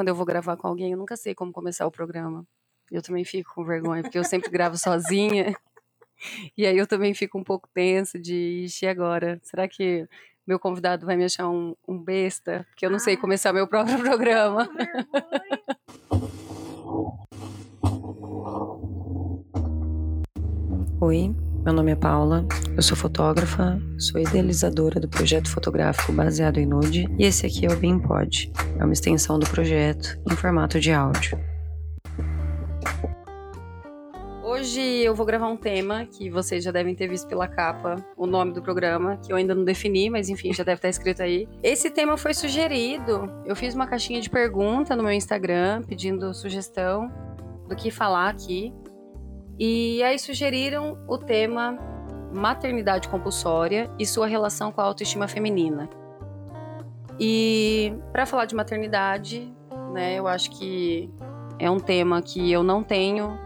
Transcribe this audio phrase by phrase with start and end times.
[0.00, 2.46] quando eu vou gravar com alguém, eu nunca sei como começar o programa.
[2.90, 5.54] Eu também fico com vergonha, porque eu sempre gravo sozinha.
[6.54, 9.40] E aí eu também fico um pouco tensa de, ixi, agora?
[9.42, 10.06] Será que
[10.46, 12.66] meu convidado vai me achar um, um besta?
[12.68, 14.68] Porque eu não sei começar meu próprio programa.
[21.00, 26.64] Oi, meu nome é Paula, eu sou fotógrafa, sou idealizadora do projeto fotográfico baseado em
[26.64, 30.90] nude e esse aqui é o BeamPod, é uma extensão do projeto em formato de
[30.90, 31.38] áudio.
[34.42, 38.26] Hoje eu vou gravar um tema que vocês já devem ter visto pela capa, o
[38.26, 41.46] nome do programa, que eu ainda não defini, mas enfim, já deve estar escrito aí.
[41.62, 43.30] Esse tema foi sugerido.
[43.46, 47.10] Eu fiz uma caixinha de pergunta no meu Instagram pedindo sugestão
[47.68, 48.74] do que falar aqui.
[49.62, 51.78] E aí sugeriram o tema
[52.32, 55.86] maternidade compulsória e sua relação com a autoestima feminina.
[57.18, 59.52] E para falar de maternidade,
[59.92, 61.10] né, eu acho que
[61.58, 63.38] é um tema que eu não tenho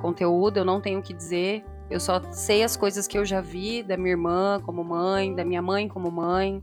[0.00, 1.64] conteúdo, eu não tenho o que dizer.
[1.88, 5.44] Eu só sei as coisas que eu já vi da minha irmã como mãe, da
[5.44, 6.60] minha mãe como mãe.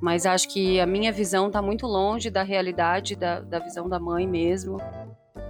[0.00, 3.98] Mas acho que a minha visão está muito longe da realidade da, da visão da
[3.98, 4.78] mãe mesmo.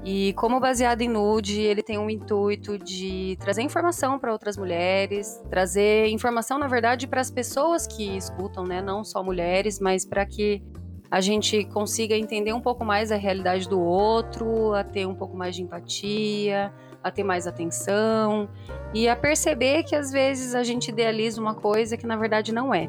[0.09, 5.43] E como baseado em nude, ele tem um intuito de trazer informação para outras mulheres,
[5.51, 8.81] trazer informação, na verdade, para as pessoas que escutam, né?
[8.81, 10.63] Não só mulheres, mas para que
[11.11, 15.37] a gente consiga entender um pouco mais a realidade do outro, a ter um pouco
[15.37, 18.49] mais de empatia, a ter mais atenção
[18.95, 22.73] e a perceber que às vezes a gente idealiza uma coisa que na verdade não
[22.73, 22.89] é,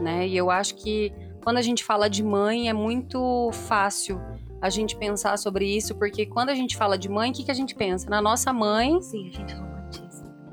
[0.00, 0.28] né?
[0.28, 4.20] E eu acho que quando a gente fala de mãe é muito fácil
[4.62, 7.50] a gente pensar sobre isso, porque quando a gente fala de mãe, o que, que
[7.50, 8.08] a gente pensa?
[8.08, 9.02] Na nossa mãe.
[9.02, 9.72] Sim, a gente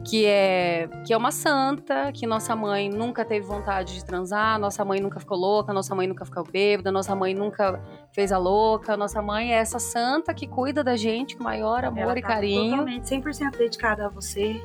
[0.09, 4.83] que é que é uma santa, que nossa mãe nunca teve vontade de transar, nossa
[4.83, 7.79] mãe nunca ficou louca, nossa mãe nunca ficou bêbada, nossa mãe nunca
[8.11, 11.99] fez a louca, nossa mãe é essa santa que cuida da gente com maior amor
[11.99, 12.71] Ela e tá carinho.
[12.71, 14.61] Totalmente 100% dedicada a você.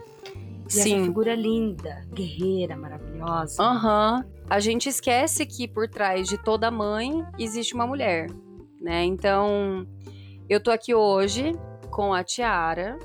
[0.67, 0.95] E Sim.
[0.95, 3.63] essa figura linda, guerreira, maravilhosa.
[3.63, 4.25] Aham.
[4.49, 8.29] A gente esquece que por trás de toda mãe existe uma mulher,
[8.85, 9.03] né?
[9.05, 9.87] Então,
[10.49, 11.53] eu tô aqui hoje
[11.91, 12.99] com a Tiara,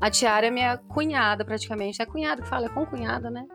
[0.00, 2.00] a Tiara é minha cunhada, praticamente.
[2.02, 3.46] É cunhada que fala, é com cunhada, né?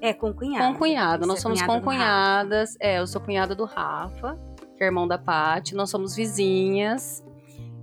[0.00, 0.66] É, com cunhada.
[0.66, 1.26] Com cunhada.
[1.26, 2.76] Nós Você é somos cunhada com cunhadas.
[2.80, 4.38] É, eu sou cunhada do Rafa,
[4.76, 5.74] que é irmão da Paty.
[5.74, 7.24] Nós somos vizinhas.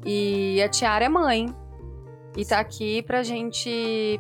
[0.06, 1.54] E a Tiara é mãe.
[2.38, 4.20] E tá aqui pra gente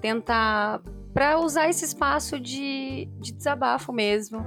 [0.00, 0.82] tentar.
[1.14, 4.44] pra usar esse espaço de, de desabafo mesmo.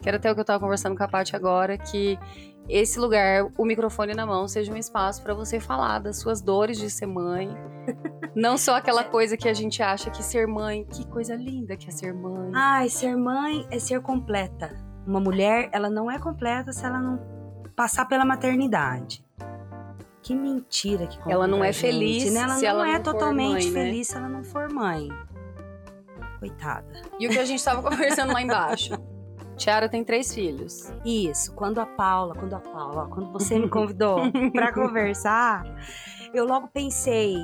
[0.00, 2.18] Que era até o que eu tava conversando com a Paty agora, que
[2.68, 6.78] esse lugar, o microfone na mão, seja um espaço pra você falar das suas dores
[6.78, 7.48] de ser mãe.
[8.36, 11.88] Não só aquela coisa que a gente acha que ser mãe, que coisa linda que
[11.88, 12.52] é ser mãe.
[12.54, 14.76] Ai, ser mãe é ser completa.
[15.06, 17.18] Uma mulher, ela não é completa se ela não
[17.74, 19.24] passar pela maternidade.
[20.22, 22.40] Que mentira que Ela não é gente, feliz né?
[22.40, 23.84] Ela se não ela é não totalmente mãe, né?
[23.84, 25.08] feliz se ela não for mãe.
[26.38, 27.02] Coitada.
[27.18, 28.92] E o que a gente tava conversando lá embaixo.
[29.58, 30.90] Tiara tem três filhos.
[31.04, 34.20] Isso, quando a Paula, quando a Paula, quando você me convidou
[34.52, 35.64] pra conversar,
[36.32, 37.36] eu logo pensei,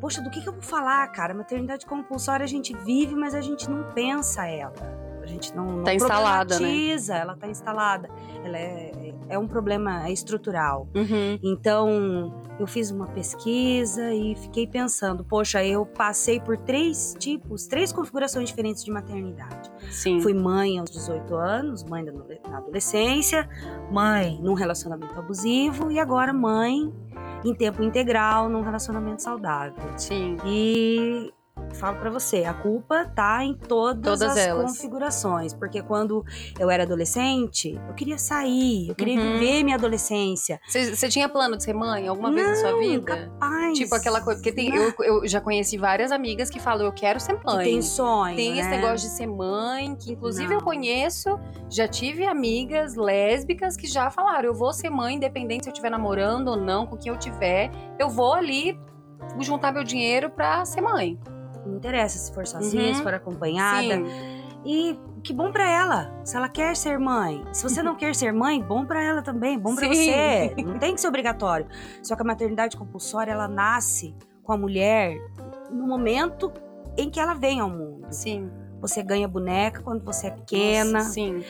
[0.00, 1.34] poxa, do que, que eu vou falar, cara?
[1.34, 5.03] Maternidade compulsória a gente vive, mas a gente não pensa ela.
[5.24, 6.98] A gente não, não Tá instalada, né?
[7.08, 8.08] ela tá instalada.
[8.44, 10.86] Ela é, é um problema estrutural.
[10.94, 11.38] Uhum.
[11.42, 17.92] Então, eu fiz uma pesquisa e fiquei pensando, poxa, eu passei por três tipos, três
[17.92, 19.72] configurações diferentes de maternidade.
[19.90, 20.20] Sim.
[20.20, 23.48] Fui mãe aos 18 anos, mãe na adolescência,
[23.90, 26.92] mãe num relacionamento abusivo e agora mãe
[27.44, 29.74] em tempo integral num relacionamento saudável.
[29.96, 30.36] Sim.
[30.46, 31.32] E
[31.74, 34.70] falo pra você, a culpa tá em todas, Todas as elas.
[34.70, 36.24] configurações, porque quando
[36.58, 39.38] eu era adolescente, eu queria sair, eu queria Uhum.
[39.38, 40.60] viver minha adolescência.
[40.68, 43.30] Você tinha plano de ser mãe alguma vez na sua Não, vida?
[43.40, 43.78] Capaz.
[43.78, 44.40] Tipo aquela coisa.
[44.40, 47.64] Porque tem, eu, eu já conheci várias amigas que falam, eu quero ser que mãe.
[47.64, 48.76] tem sonho, Tem esse né?
[48.76, 50.64] negócio de ser mãe, que inclusive eu Não.
[50.64, 51.38] conheço,
[51.68, 55.90] já tive amigas lésbicas que já falaram, eu vou ser mãe, independente se eu estiver
[55.90, 58.78] namorando ou não, com quem eu tiver, eu vou ali
[59.40, 61.18] juntar meu dinheiro pra ser mãe.
[61.66, 62.94] Não interessa se for sozinha, Uhum.
[62.94, 63.96] se for acompanhada.
[63.96, 64.06] Sim.
[64.66, 67.44] E que bom pra ela, se ela quer ser mãe.
[67.52, 69.94] Se você não quer ser mãe, bom pra ela também, bom pra Sim.
[69.94, 70.54] você.
[70.64, 71.66] Não tem que ser obrigatório.
[72.02, 75.16] Só que a maternidade compulsória, ela nasce com a mulher
[75.70, 76.50] no momento
[76.96, 78.06] em que ela vem ao mundo.
[78.10, 78.50] Sim.
[78.80, 80.98] Você ganha boneca quando você é pequena.
[80.98, 81.42] Nossa, sim.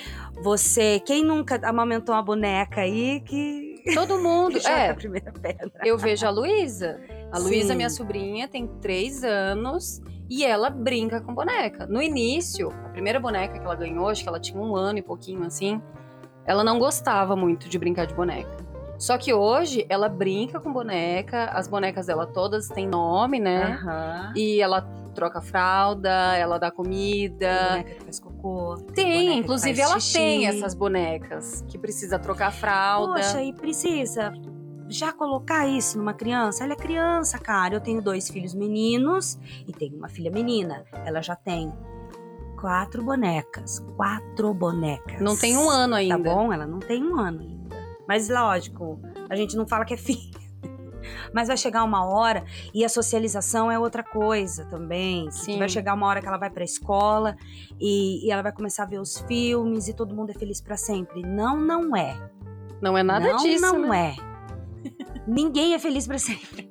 [0.43, 4.58] Você, quem nunca amamentou uma boneca aí que Todo mundo.
[4.61, 5.70] joga a é, primeira pedra?
[5.84, 7.00] eu vejo a Luísa.
[7.32, 10.00] A Luísa, minha sobrinha, tem três anos
[10.31, 11.87] e ela brinca com boneca.
[11.87, 15.03] No início, a primeira boneca que ela ganhou, acho que ela tinha um ano e
[15.03, 15.81] pouquinho assim,
[16.47, 18.65] ela não gostava muito de brincar de boneca.
[18.99, 23.73] Só que hoje ela brinca com boneca, as bonecas dela todas têm nome, né?
[23.82, 24.32] Aham.
[24.37, 24.82] E ela
[25.15, 27.69] troca fralda, ela dá Tem comida.
[27.71, 28.76] boneca que faz cocô.
[28.94, 30.19] Tem, inclusive ela xixi.
[30.19, 33.15] tem essas bonecas que precisa trocar fralda.
[33.15, 34.32] Poxa, e precisa
[34.88, 36.64] já colocar isso numa criança?
[36.64, 37.75] Ela é criança, cara.
[37.75, 40.84] Eu tenho dois filhos meninos e tenho uma filha menina.
[41.04, 41.72] Ela já tem
[42.60, 43.81] quatro bonecas.
[43.96, 45.20] Quatro bonecas.
[45.20, 46.16] Não tem um ano ainda.
[46.16, 46.52] Tá bom?
[46.52, 47.76] Ela não tem um ano ainda.
[48.06, 50.44] Mas lógico, a gente não fala que é filho.
[51.32, 55.30] Mas vai chegar uma hora e a socialização é outra coisa também.
[55.30, 55.58] Sim.
[55.58, 57.37] vai chegar uma hora que ela vai pra escola
[57.78, 60.76] e, e ela vai começar a ver os filmes e todo mundo é feliz pra
[60.76, 61.22] sempre.
[61.22, 62.16] Não, não é.
[62.80, 64.16] Não é nada não, disso, Não né?
[64.19, 64.33] é.
[65.26, 66.70] Ninguém é feliz pra sempre.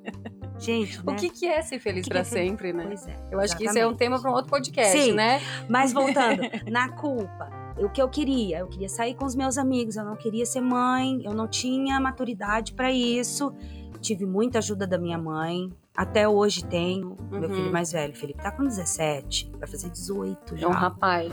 [0.58, 1.16] Gente, O né?
[1.16, 2.28] que, que é ser feliz que é feliz?
[2.48, 2.84] sempre, né?
[2.86, 3.16] Pois é.
[3.30, 3.98] Eu acho que isso é um exatamente.
[3.98, 5.12] tema para um outro podcast, Sim.
[5.12, 5.40] né?
[5.68, 8.58] Mas voltando, na culpa, o que eu queria?
[8.58, 11.98] Eu queria sair com os meus amigos, eu não queria ser mãe, eu não tinha
[12.00, 13.52] maturidade pra isso.
[14.00, 17.16] Tive muita ajuda da minha mãe, até hoje tenho.
[17.30, 17.54] Meu Uhum.
[17.54, 20.68] filho mais velho, Felipe, tá com 17, vai fazer 18 É já.
[20.68, 21.32] um rapaz.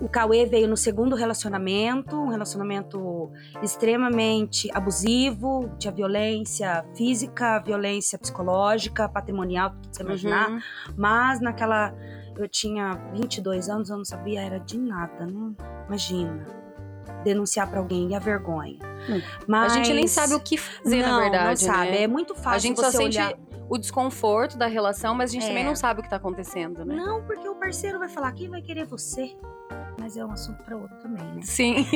[0.00, 3.30] O Cauê veio no segundo relacionamento, um relacionamento
[3.62, 10.50] extremamente abusivo, tinha violência física, violência psicológica, patrimonial, tudo que você imaginar.
[10.50, 10.60] Uhum.
[10.96, 11.94] Mas naquela.
[12.38, 15.54] Eu tinha 22 anos, eu não sabia, era de nada, né?
[15.88, 16.46] Imagina.
[17.24, 18.78] Denunciar pra alguém e a vergonha.
[19.08, 19.20] Hum.
[19.48, 21.90] Mas, A gente nem sabe o que fazer, não, na verdade, Não sabe.
[21.92, 22.02] né?
[22.02, 23.32] É muito fácil a gente você só sente olhar.
[23.68, 25.48] O desconforto da relação, mas a gente É.
[25.48, 26.94] também não sabe o que tá acontecendo, né?
[26.94, 29.34] Não, porque o parceiro vai falar quem vai querer você.
[29.98, 31.40] Mas é um assunto pra outro também, né?
[31.42, 31.74] Sim.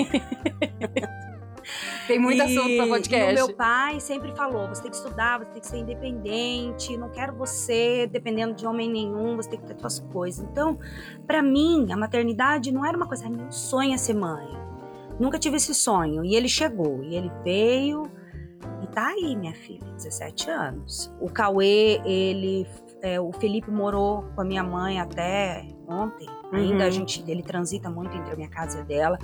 [2.07, 3.31] Tem muito assunto pra E- podcast.
[3.39, 6.97] E o meu pai sempre falou: você tem que estudar, você tem que ser independente,
[6.97, 10.43] não quero você dependendo de homem nenhum, você tem que ter suas coisas.
[10.51, 10.79] Então,
[11.27, 14.49] pra mim, a maternidade não era uma coisa, "Ai, meu sonho é ser mãe.
[15.21, 16.25] Nunca tive esse sonho.
[16.25, 18.20] E ele chegou, e ele veio, e
[18.93, 21.13] tá aí, minha filha, 17 anos.
[21.21, 22.67] O Cauê, ele.
[23.03, 26.27] é, o Felipe morou com a minha mãe até ontem.
[26.53, 26.87] Ainda Uhum.
[26.87, 29.19] a gente, ele transita muito entre a minha casa e a dela.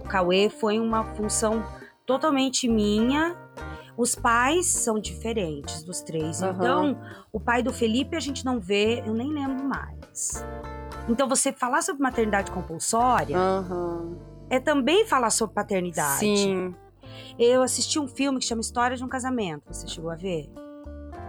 [0.00, 1.64] O Cauê foi uma função
[2.04, 3.34] totalmente minha.
[3.96, 6.42] Os pais são diferentes dos três.
[6.42, 6.52] Aham.
[6.54, 6.98] Então,
[7.32, 10.44] o pai do Felipe a gente não vê, eu nem lembro mais.
[11.08, 14.18] Então, você falar sobre maternidade compulsória Aham.
[14.50, 16.18] é também falar sobre paternidade.
[16.18, 16.74] Sim.
[17.38, 19.62] Eu assisti um filme que chama História de um Casamento.
[19.72, 20.48] Você chegou a ver?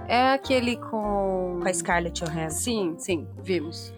[0.07, 1.60] É aquele com.
[1.62, 2.57] Com a Scarlett Johansson.
[2.60, 3.92] Sim, sim, vimos.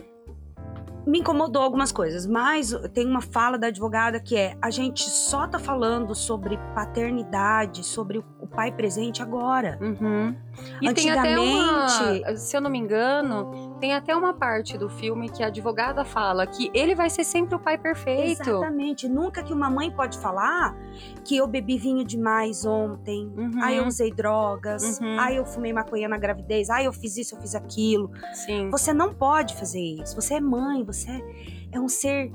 [1.05, 5.47] me incomodou algumas coisas, mas tem uma fala da advogada que é: a gente só
[5.47, 9.77] tá falando sobre paternidade, sobre o pai presente agora.
[9.81, 10.33] Uhum.
[10.81, 14.89] E tem até Antigamente- uma, se eu não me engano, tem até uma parte do
[14.89, 18.41] filme que a advogada fala que ele vai ser sempre o pai perfeito.
[18.41, 19.07] Exatamente.
[19.07, 20.75] Nunca que uma mãe pode falar
[21.23, 23.31] que eu bebi vinho demais ontem.
[23.37, 23.63] Uhum.
[23.63, 24.99] Aí eu usei drogas.
[24.99, 25.19] Uhum.
[25.19, 26.69] Aí eu fumei maconha na gravidez.
[26.69, 28.11] Aí eu fiz isso, eu fiz aquilo.
[28.33, 28.69] Sim.
[28.69, 30.15] Você não pode fazer isso.
[30.15, 31.23] Você é mãe, você
[31.71, 32.31] é um ser.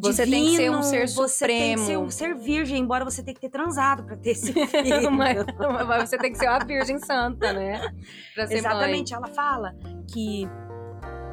[0.00, 2.04] Você tem que ser um divino, ser Você tem que ser supremo.
[2.06, 5.10] um ser virgem, embora você tenha que ter transado pra ter esse filho.
[5.10, 5.44] mas,
[5.86, 7.80] mas você tem que ser uma virgem santa, né?
[8.36, 9.74] Exatamente, ela fala
[10.12, 10.48] que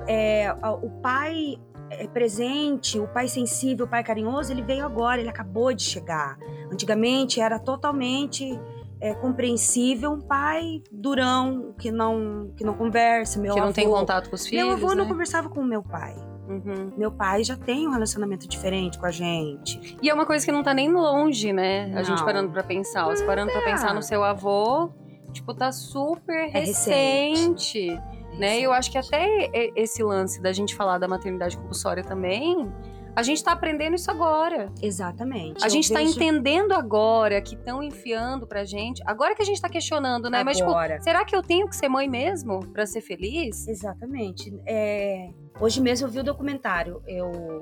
[0.07, 0.51] é,
[0.81, 1.57] o pai
[1.89, 6.37] é presente, o pai sensível, o pai carinhoso, ele veio agora, ele acabou de chegar.
[6.71, 8.59] Antigamente era totalmente
[8.99, 13.55] é, compreensível um pai durão que não que não conversa, meu mãe.
[13.55, 13.73] Que não avô.
[13.75, 14.95] tem contato com os filhos, Meu avô né?
[14.95, 16.15] não conversava com meu pai.
[16.47, 16.91] Uhum.
[16.95, 19.97] Meu pai já tem um relacionamento diferente com a gente.
[20.01, 21.91] E é uma coisa que não tá nem longe, né?
[21.95, 22.25] A gente Não.
[22.25, 23.05] parando pra pensar.
[23.05, 23.65] Você parando pra é.
[23.65, 24.89] pensar no seu avô,
[25.31, 27.87] tipo, tá super recente.
[27.87, 28.01] recente.
[28.37, 28.59] né?
[28.59, 32.71] E eu acho que até esse lance da gente falar da maternidade compulsória também,
[33.15, 34.71] a gente tá aprendendo isso agora.
[34.81, 35.63] Exatamente.
[35.63, 39.01] A gente tá vejo entendendo agora que estão enfiando pra gente.
[39.05, 40.43] Agora que a gente tá questionando, né?
[40.43, 41.01] Mas, tipo, agora.
[41.01, 43.67] será que eu tenho que ser mãe mesmo pra ser feliz?
[43.67, 44.53] Exatamente.
[44.65, 45.29] É,
[45.59, 47.01] Hoje mesmo eu vi o documentário.
[47.07, 47.61] Eu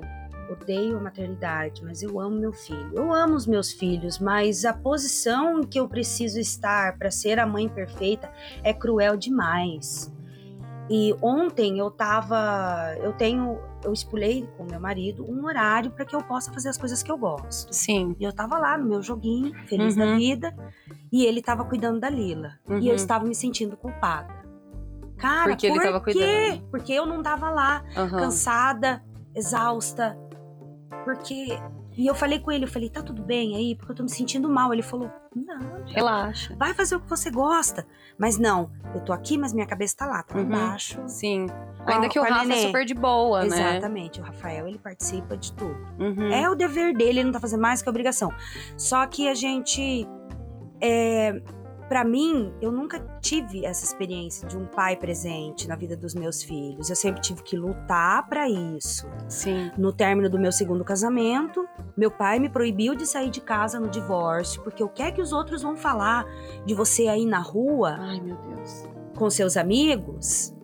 [0.50, 2.92] odeio a maternidade, mas eu amo meu filho.
[2.92, 7.38] Eu amo os meus filhos, mas a posição em que eu preciso estar para ser
[7.38, 8.30] a mãe perfeita
[8.62, 10.12] é cruel demais.
[10.90, 16.14] E ontem eu tava, eu tenho, eu espulhei com meu marido um horário para que
[16.14, 17.72] eu possa fazer as coisas que eu gosto.
[17.72, 18.14] Sim.
[18.20, 20.16] E eu tava lá no meu joguinho, feliz da Uhum.
[20.16, 20.54] vida,
[21.10, 22.58] e ele tava cuidando da Lila.
[22.68, 22.82] E Uhum.
[22.82, 24.44] eu estava me sentindo culpada.
[25.16, 26.12] Cara, Porque ele por tava quê?
[26.12, 26.70] cuidando.
[26.70, 28.18] Porque eu não tava lá, Aham.
[28.18, 29.02] cansada,
[29.34, 30.18] exausta.
[31.04, 31.58] Porque.
[31.96, 33.74] E eu falei com ele, eu falei, tá tudo bem aí?
[33.76, 34.72] Porque eu tô me sentindo mal.
[34.72, 36.54] Ele falou, não, Relaxa.
[36.56, 37.86] vai fazer o que você gosta.
[38.18, 40.42] Mas não, eu tô aqui, mas minha cabeça tá lá, tá Uhum.
[40.44, 41.00] embaixo.
[41.06, 41.46] Sim.
[41.84, 43.46] Com Ainda que o Rafa é super de boa, né?
[43.46, 45.76] Exatamente, o Rafael, ele participa de tudo.
[45.98, 46.32] Uhum.
[46.32, 48.32] É o dever dele, ele não tá fazendo mais que obrigação.
[48.76, 50.06] Só que a gente
[50.80, 51.40] é,
[51.88, 56.42] para mim, eu nunca tive essa experiência de um pai presente na vida dos meus
[56.42, 56.88] filhos.
[56.88, 59.06] Eu sempre tive que lutar para isso.
[59.28, 59.70] Sim.
[59.76, 63.88] No término do meu segundo casamento, meu pai me proibiu de sair de casa no
[63.88, 66.24] divórcio, porque o que é que os outros vão falar
[66.64, 67.96] de você aí na rua?
[67.98, 68.88] Ai, meu Deus.
[69.14, 70.54] Com seus amigos?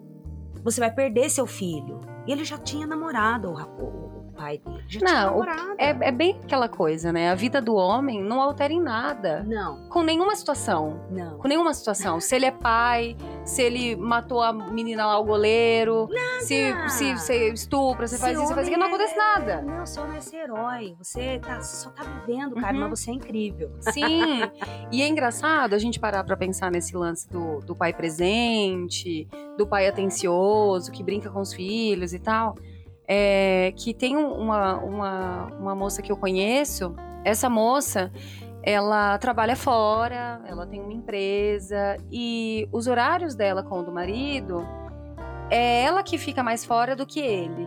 [0.65, 2.01] Você vai perder seu filho.
[2.27, 4.10] E ele já tinha namorado, o,
[4.41, 4.85] pai dele.
[4.89, 5.45] Já não,
[5.77, 7.31] é, é, bem aquela coisa, né?
[7.31, 9.45] A vida do homem não altera em nada.
[9.47, 9.87] Não.
[9.89, 10.99] Com nenhuma situação.
[11.11, 11.37] Não.
[11.39, 12.19] Com nenhuma situação.
[12.21, 16.09] se ele é pai, se ele matou a menina lá, o goleiro.
[16.11, 16.41] Nada.
[16.41, 19.19] Se, se você estupra, você faz isso, você faz aquilo, não acontece é...
[19.19, 19.63] nada.
[19.63, 20.97] Não, seu homem é esse herói.
[20.99, 22.81] Você tá, só tá vivendo, cara, uhum.
[22.89, 23.71] mas você é incrível.
[23.81, 24.41] Sim.
[24.91, 29.29] e é engraçado a gente parar pra pensar nesse lance do, do pai presente,
[29.59, 32.55] do pai atencioso, que brinca com os filhos e tal
[33.13, 36.95] é, que tem uma, uma, uma moça que eu conheço.
[37.25, 38.13] Essa moça,
[38.63, 44.65] ela trabalha fora, ela tem uma empresa e os horários dela com o do marido
[45.51, 47.67] é ela que fica mais fora do que ele,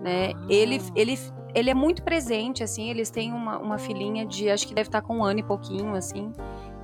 [0.00, 0.30] né?
[0.32, 0.46] Ah.
[0.48, 1.18] Ele, ele,
[1.52, 5.02] ele é muito presente, assim, eles têm uma, uma filhinha de, acho que deve estar
[5.02, 6.32] com um ano e pouquinho, assim.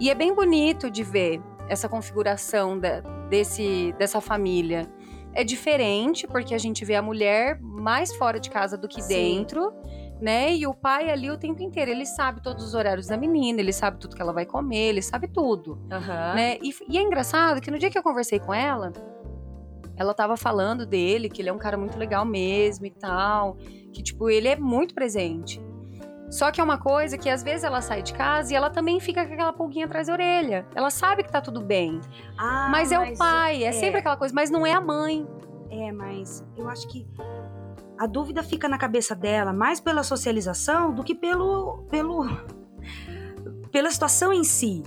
[0.00, 4.90] E é bem bonito de ver essa configuração da, desse, dessa família
[5.34, 9.08] é diferente, porque a gente vê a mulher mais fora de casa do que Sim.
[9.08, 9.72] dentro,
[10.20, 10.54] né?
[10.54, 13.72] E o pai ali o tempo inteiro, ele sabe todos os horários da menina, ele
[13.72, 16.34] sabe tudo que ela vai comer, ele sabe tudo, uhum.
[16.34, 16.58] né?
[16.62, 18.92] E, e, é engraçado que no dia que eu conversei com ela,
[19.96, 23.56] ela tava falando dele, que ele é um cara muito legal mesmo e tal,
[23.92, 25.60] que tipo, ele é muito presente.
[26.32, 28.98] Só que é uma coisa que às vezes ela sai de casa e ela também
[28.98, 30.66] fica com aquela pulguinha atrás da orelha.
[30.74, 32.00] Ela sabe que tá tudo bem.
[32.38, 34.80] Ah, mas é mas o pai, é, é sempre aquela coisa, mas não é a
[34.80, 35.26] mãe.
[35.68, 37.06] É, mas eu acho que
[37.98, 42.26] a dúvida fica na cabeça dela mais pela socialização do que pelo pelo
[43.70, 44.82] pela situação em si.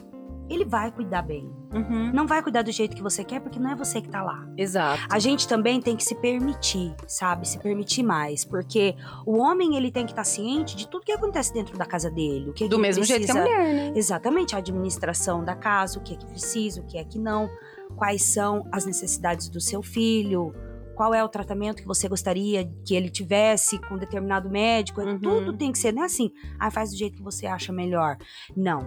[0.50, 1.50] Ele vai cuidar bem.
[1.74, 2.12] Uhum.
[2.14, 4.48] Não vai cuidar do jeito que você quer, porque não é você que tá lá.
[4.58, 5.02] Exato.
[5.10, 7.48] A gente também tem que se permitir, sabe?
[7.48, 8.46] Se permitir mais.
[8.46, 11.86] Porque o homem, ele tem que estar tá ciente de tudo que acontece dentro da
[11.86, 12.50] casa dele.
[12.50, 13.20] O que do que mesmo precisa...
[13.20, 13.94] jeito que a mulher, né?
[13.96, 14.56] Exatamente.
[14.56, 17.50] A administração da casa, o que é que precisa, o que é que não.
[17.96, 20.54] Quais são as necessidades do seu filho
[20.96, 25.02] qual é o tratamento que você gostaria que ele tivesse com determinado médico.
[25.02, 25.20] Uhum.
[25.20, 28.18] Tudo tem que ser, não é assim, ah, faz do jeito que você acha melhor.
[28.56, 28.80] Não.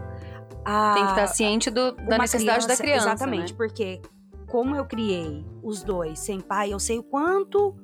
[0.65, 3.09] A, tem que estar ciente do, da necessidade criança, da criança.
[3.09, 3.57] Exatamente, né?
[3.57, 4.01] porque
[4.49, 7.77] como eu criei os dois sem pai, eu sei o quanto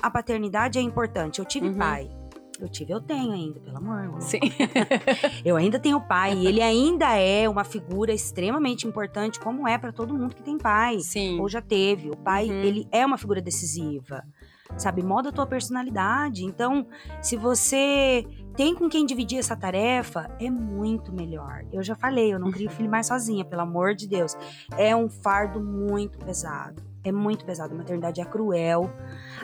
[0.00, 1.40] a paternidade é importante.
[1.40, 1.78] Eu tive uhum.
[1.78, 2.10] pai.
[2.64, 4.22] Eu tive, eu tenho ainda, pelo amor.
[4.22, 4.40] Sim.
[5.44, 6.34] eu ainda tenho pai.
[6.34, 10.56] E ele ainda é uma figura extremamente importante, como é para todo mundo que tem
[10.56, 11.00] pai.
[11.00, 11.38] Sim.
[11.38, 12.08] Ou já teve.
[12.08, 12.62] O pai, uhum.
[12.62, 14.24] ele é uma figura decisiva.
[14.78, 15.02] Sabe?
[15.02, 16.42] Moda a tua personalidade.
[16.42, 16.86] Então,
[17.20, 21.66] se você tem com quem dividir essa tarefa, é muito melhor.
[21.70, 24.34] Eu já falei, eu não crio filho mais sozinha, pelo amor de Deus.
[24.78, 26.93] É um fardo muito pesado.
[27.04, 27.74] É muito pesado.
[27.74, 28.90] A maternidade é cruel.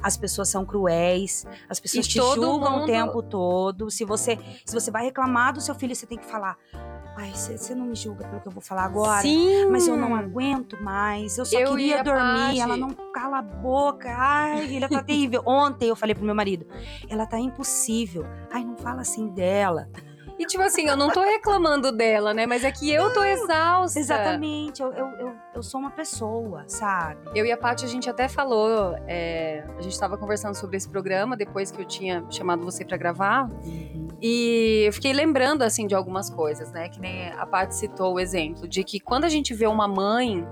[0.02, 1.46] As pessoas são cruéis.
[1.68, 2.82] As pessoas e te julgam mundo...
[2.84, 3.90] o tempo todo.
[3.90, 6.56] Se você, se você vai reclamar do seu filho, você tem que falar:
[7.16, 9.20] Ai, você não me julga pelo que eu vou falar agora.
[9.20, 9.66] Sim.
[9.66, 11.36] Mas eu não aguento mais.
[11.36, 12.58] Eu só eu queria dormir.
[12.58, 14.08] Ela não cala a boca.
[14.08, 15.42] Ai, ela tá terrível.
[15.44, 16.66] Ontem eu falei pro meu marido:
[17.10, 18.24] ela tá impossível.
[18.50, 19.88] Ai, não fala assim dela.
[20.40, 22.46] E tipo assim, eu não tô reclamando dela, né?
[22.46, 23.98] Mas é que eu tô exausta.
[24.00, 27.20] Exatamente, eu, eu, eu, eu sou uma pessoa, sabe?
[27.34, 30.88] Eu e a Paty, a gente até falou, é, a gente tava conversando sobre esse
[30.88, 33.50] programa depois que eu tinha chamado você para gravar.
[33.50, 34.08] Uhum.
[34.18, 36.88] E eu fiquei lembrando, assim, de algumas coisas, né?
[36.88, 40.48] Que nem a Paty citou o exemplo de que quando a gente vê uma mãe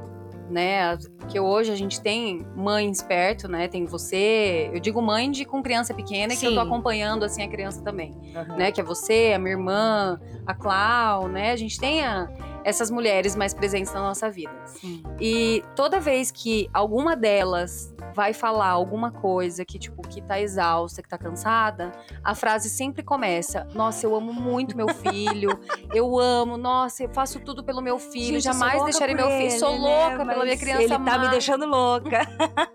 [0.50, 0.97] né?
[1.28, 3.69] Que hoje a gente tem mães perto, né?
[3.69, 6.40] Tem você, eu digo mãe de com criança pequena, Sim.
[6.40, 8.57] que eu tô acompanhando assim a criança também, uhum.
[8.57, 8.73] né?
[8.73, 11.52] Que é você, a minha irmã, a Clau, né?
[11.52, 12.28] A gente tem a,
[12.68, 14.52] essas mulheres mais presentes na nossa vida.
[14.66, 15.02] Sim.
[15.18, 21.02] E toda vez que alguma delas vai falar alguma coisa que, tipo, que tá exausta,
[21.02, 25.58] que tá cansada, a frase sempre começa: Nossa, eu amo muito meu filho,
[25.94, 29.50] eu amo, nossa, eu faço tudo pelo meu filho, Gente, jamais deixarei meu filho, ele,
[29.52, 29.78] sou né?
[29.78, 30.32] louca né?
[30.32, 30.82] pela minha criança.
[30.82, 32.20] Ele tá me deixando louca.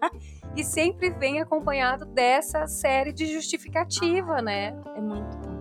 [0.57, 4.75] e sempre vem acompanhado dessa série de justificativa, né?
[4.95, 5.52] É muito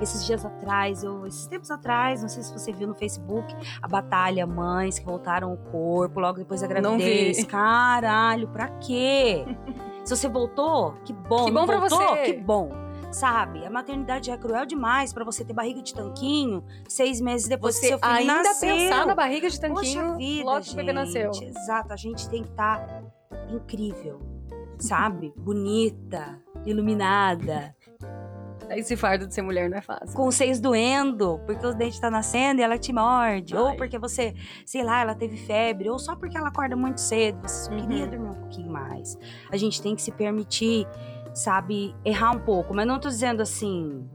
[0.00, 3.88] Esses dias atrás, eu, esses tempos atrás, não sei se você viu no Facebook, a
[3.88, 7.36] batalha mães que voltaram o corpo logo depois da gravidez.
[7.38, 7.46] Não vi.
[7.46, 9.44] Caralho, pra quê?
[10.04, 11.46] se você voltou, que bom.
[11.46, 12.22] Que bom pra voltou, você.
[12.24, 12.90] Que bom.
[13.12, 17.74] Sabe, a maternidade é cruel demais para você ter barriga de tanquinho seis meses depois
[17.74, 18.76] você que seu filho ainda nasceu.
[18.76, 21.30] pensar na barriga de tanquinho Poxa vida, logo que o bebê nasceu.
[21.30, 23.02] Exato, a gente tem que estar tá
[23.50, 24.20] incrível,
[24.78, 25.34] sabe?
[25.36, 27.74] Bonita, iluminada,
[28.70, 30.14] Esse fardo de ser mulher não é fácil.
[30.16, 33.56] Com os seios doendo, porque os dentes tá nascendo e ela te morde.
[33.56, 33.62] Ai.
[33.62, 34.34] Ou porque você,
[34.64, 35.88] sei lá, ela teve febre.
[35.90, 37.40] Ou só porque ela acorda muito cedo.
[37.48, 38.10] Você só queria Uhum.
[38.10, 39.18] dormir um pouquinho mais.
[39.50, 40.86] A gente tem que se permitir,
[41.34, 42.72] sabe, errar um pouco.
[42.74, 44.08] Mas não tô dizendo assim.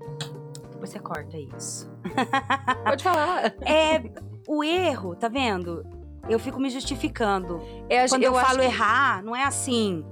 [0.72, 1.92] Depois você corta isso.
[2.86, 3.54] Pode falar.
[3.62, 4.02] É.
[4.48, 5.84] O erro, tá vendo?
[6.30, 7.62] Eu fico me justificando.
[7.90, 10.04] É, Quando eu, acho falo que- errar, não é assim.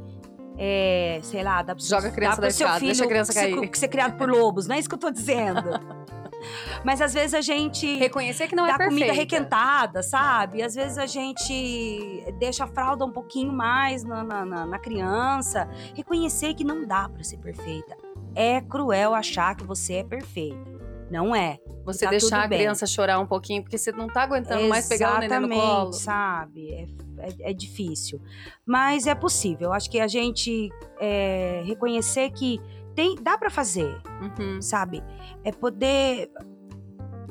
[0.58, 3.32] É, sei lá, dá Joga a criança dá pro seu escada, filho deixa a criança
[3.34, 3.70] ser, cair.
[3.76, 5.64] ser criado por lobos, não é isso que eu tô dizendo.
[6.84, 8.94] Mas às vezes a gente Reconhecer que não dá é perfeita.
[9.06, 10.62] comida requentada, sabe?
[10.62, 15.70] Às vezes a gente deixa a fralda um pouquinho mais na, na, na- na criança.
[15.96, 17.96] Reconhecer que não dá pra ser perfeita.
[18.36, 20.73] É cruel achar que você é perfeita.
[21.14, 21.60] Não é.
[21.86, 22.58] Você Tá deixar a bem.
[22.60, 25.62] criança chorar um pouquinho, porque você não tá aguentando mais pegar o neném no Exatamente,
[25.62, 25.94] colo.
[25.94, 26.70] sabe?
[26.74, 28.20] É, é- é difícil.
[28.66, 29.72] Mas é possível.
[29.72, 32.60] Acho que a gente é, reconhecer que
[32.96, 34.62] tem, dá pra fazer, Uhum.
[34.62, 35.04] sabe?
[35.44, 36.32] É poder.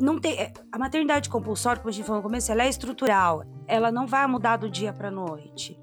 [0.00, 0.34] Não ter.
[0.40, 3.44] é- A maternidade compulsória, como a gente falou no começo, ela é estrutural.
[3.66, 5.78] Ela não vai mudar do dia pra noite.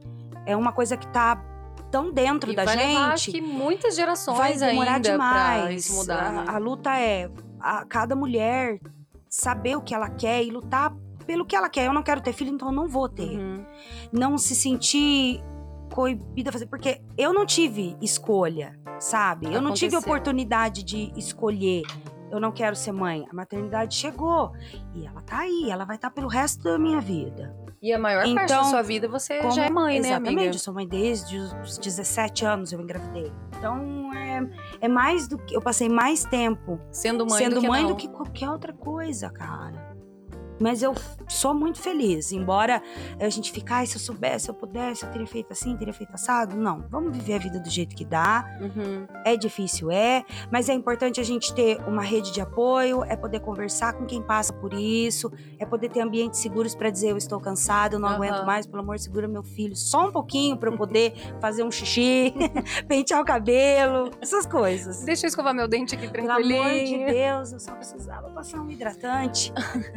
[0.45, 1.43] É uma coisa que tá
[1.91, 2.87] tão dentro E da vai gente.
[2.93, 5.85] levar, acho que muitas gerações vai demorar ainda pra demais.
[5.85, 6.31] isso mudar.
[6.33, 6.45] né?
[6.47, 7.29] A, a luta é
[7.59, 8.79] a, cada mulher
[9.29, 11.85] saber o que ela quer e lutar pelo que ela quer.
[11.85, 13.37] Eu não quero ter filho, então eu não vou ter.
[13.37, 13.63] Uhum.
[14.11, 15.43] Não se sentir
[15.93, 19.45] coibida a fazer, porque eu não tive escolha, sabe?
[19.47, 19.99] Eu não tive Aconteceu.
[19.99, 21.83] oportunidade de escolher.
[22.31, 23.25] Eu não quero ser mãe.
[23.31, 24.51] A maternidade chegou
[24.93, 27.55] e ela tá aí, ela vai estar pelo resto da minha vida.
[27.81, 30.33] E a maior parte da Então, sua vida você Como- já é mãe, né, Exatamente,
[30.37, 30.55] amiga?
[30.55, 33.31] eu sou mãe desde os 17 anos eu engravidei.
[33.57, 34.49] Então é,
[34.81, 37.89] é mais do que eu passei mais tempo Sendo mãe sendo do que mãe não.
[37.89, 39.88] do que qualquer outra coisa, cara.
[40.59, 40.93] Mas eu
[41.27, 42.81] sou muito feliz, embora
[43.19, 45.93] a gente fique, ai, se eu soubesse, se eu pudesse, eu teria feito assim, teria
[45.93, 46.55] feito assado.
[46.55, 48.45] Não, vamos viver a vida do jeito que dá.
[48.59, 49.07] Uhum.
[49.25, 53.39] É difícil, é, mas é importante a gente ter uma rede de apoio, é poder
[53.39, 57.39] conversar com quem passa por isso, é poder ter ambientes seguros para dizer eu estou
[57.39, 58.15] cansado, eu não Aham.
[58.15, 61.71] aguento mais, pelo amor, segura meu filho só um pouquinho para eu poder fazer um
[61.71, 62.33] xixi,
[62.87, 65.03] pentear o cabelo, essas coisas.
[65.03, 67.05] Deixa eu escovar meu dente aqui Pelo amor de.
[67.05, 69.53] Deus, eu só precisava passar um hidratante.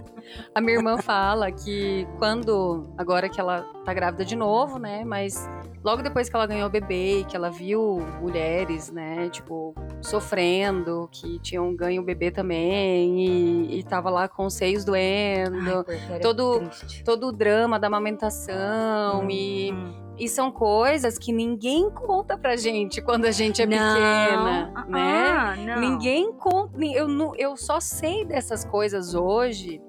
[0.55, 5.03] A minha irmã fala que quando, agora que ela tá grávida de novo, né?
[5.03, 5.49] Mas
[5.83, 11.09] logo depois que ela ganhou o bebê e que ela viu mulheres, né, tipo, sofrendo,
[11.11, 15.87] que tinham ganho o bebê também e, e tava lá com os seios doendo.
[16.11, 17.03] Ai, todo- triste.
[17.03, 19.95] Todo o drama da amamentação e, Hum.
[20.19, 24.85] e são coisas que ninguém conta pra gente quando a gente é Não, pequena, ah,
[24.87, 25.29] né?
[25.31, 25.81] ah, não.
[25.81, 26.73] Ninguém conta.
[26.85, 29.81] Eu, eu só sei dessas coisas hoje.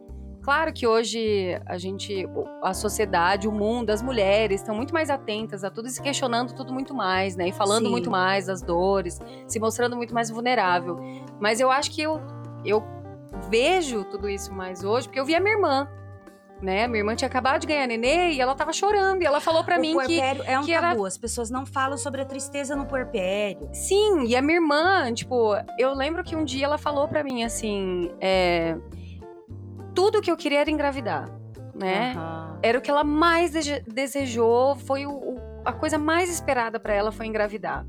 [0.44, 2.28] Claro que hoje a gente,
[2.62, 6.54] a sociedade, o mundo, as mulheres estão muito mais atentas a tudo e se questionando
[6.54, 7.48] tudo muito mais, né?
[7.48, 7.92] E falando Sim.
[7.92, 11.00] muito mais das dores, se mostrando muito mais vulnerável.
[11.40, 12.20] Mas eu acho que eu,
[12.66, 12.84] eu
[13.50, 15.88] vejo tudo isso mais hoje, porque eu vi a minha irmã,
[16.62, 16.88] né?
[16.88, 19.22] Minha irmã tinha acabado de ganhar nenê e ela tava chorando.
[19.22, 21.06] E ela falou pra o mim que é um que era- tabu.
[21.06, 23.70] As pessoas não falam sobre a tristeza no puerpério.
[23.72, 27.44] Sim, e a minha irmã, tipo, eu lembro que um dia ela falou pra mim
[27.44, 28.78] assim: é,
[29.94, 31.30] tudo que eu queria era engravidar,
[31.76, 32.14] né?
[32.16, 32.60] Aham.
[32.62, 36.94] Era o que ela mais dese- desejou, foi o, o- a coisa mais esperada pra
[36.94, 37.86] ela foi engravidar.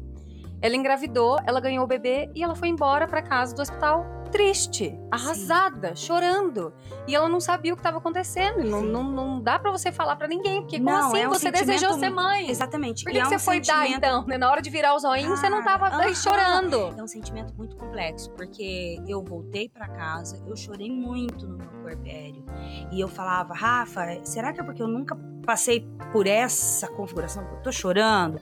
[0.64, 4.98] Ela engravidou, ela ganhou o bebê e ela foi embora pra casa do hospital triste,
[5.12, 6.72] arrasada, chorando.
[7.06, 8.64] E ela não sabia o que estava acontecendo.
[8.64, 8.90] Não, Sim.
[8.90, 11.50] não, não dá pra você falar pra ninguém, porque como Não, assim é um você
[11.52, 12.48] desejou ser mãe?
[12.48, 13.04] Exatamente.
[13.04, 14.24] Por E que, é que você um foi dar então?
[14.26, 14.38] né?
[14.38, 16.14] Na hora de virar os olhinhos, você não tava daí aham.
[16.14, 16.94] chorando.
[16.98, 21.68] É um sentimento muito complexo, porque eu voltei pra casa, eu chorei muito no meu
[21.82, 22.42] puerpério.
[22.90, 27.52] E eu falava, Rafa, será que é porque eu nunca passei por essa configuração que
[27.52, 28.40] eu tô chorando?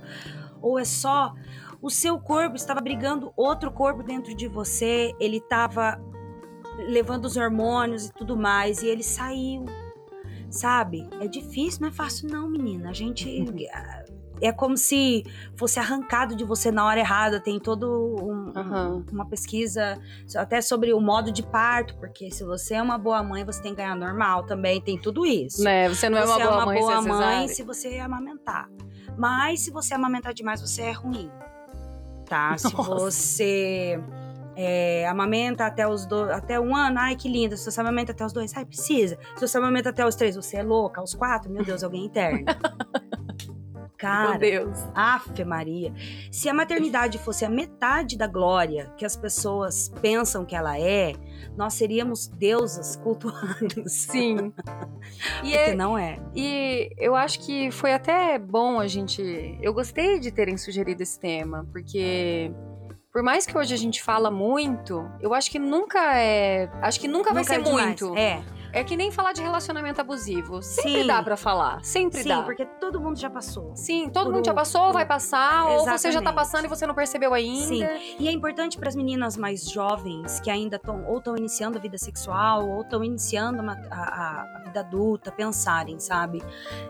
[0.63, 1.35] Ou é só
[1.83, 6.01] o seu corpo estava brigando outro corpo dentro de você, ele estava
[6.89, 9.65] levando os hormônios e tudo mais, e ele saiu.
[10.49, 11.09] Sabe?
[11.21, 12.91] É difícil, não é fácil não, menina.
[12.91, 13.27] A gente
[14.41, 15.25] é como se
[15.57, 17.41] fosse arrancado de você na hora errada.
[17.41, 19.07] Tem todo um- Aham.
[19.11, 19.99] uma pesquisa
[20.37, 23.73] até sobre o modo de parto, porque se você é uma boa mãe, você tem
[23.73, 24.79] que ganhar normal também.
[24.81, 25.63] Tem tudo isso.
[25.65, 25.89] Né?
[25.89, 27.49] Você não é uma você boa mãe, boa você é mãe cesárea.
[27.49, 28.69] se você amamentar.
[29.17, 31.31] Mas se você amamentar demais, você é ruim.
[32.27, 32.57] Tá?
[32.59, 32.95] Se Nossa.
[32.95, 34.01] você
[34.57, 37.57] é, amamenta até os do, até um ano, ai que lindo.
[37.57, 39.19] Se você amamenta até os dois, ai precisa.
[39.37, 41.01] Se você amamenta até os três, você é louca.
[41.01, 42.45] Aos quatro, meu Deus, alguém interna.
[44.03, 44.79] Meu Cara, Deus.
[44.95, 45.93] Afe Maria.
[46.31, 51.13] Se a maternidade fosse a metade da glória que as pessoas pensam que ela é,
[51.57, 53.93] nós seríamos deusas cultuadas.
[53.93, 54.53] Sim.
[55.45, 56.19] E, Porque é- não é.
[56.35, 59.59] e eu acho que foi até bom a gente.
[59.61, 62.51] Eu gostei de terem sugerido esse tema, porque
[63.13, 66.71] por mais que hoje a gente fala muito, eu acho que nunca é.
[66.81, 68.17] Acho que nunca, vai Nunca ser é muito.
[68.17, 70.63] É, É que nem falar de relacionamento abusivo.
[70.63, 71.07] Sempre Sim.
[71.07, 71.85] dá pra falar.
[71.85, 72.43] Sempre sim, dá.
[72.43, 73.73] porque todo mundo já passou.
[73.77, 76.35] Sim, todo por mundo já passou, vai passar, ou você já tá Exatamente.
[76.35, 77.67] passando e você não percebeu ainda.
[77.67, 78.17] Sim.
[78.19, 81.81] E é importante para as meninas mais jovens que ainda estão ou estão iniciando a
[81.81, 84.01] vida sexual ou estão iniciando uma- a,
[84.57, 86.43] a- vida adulta pensarem, sabe?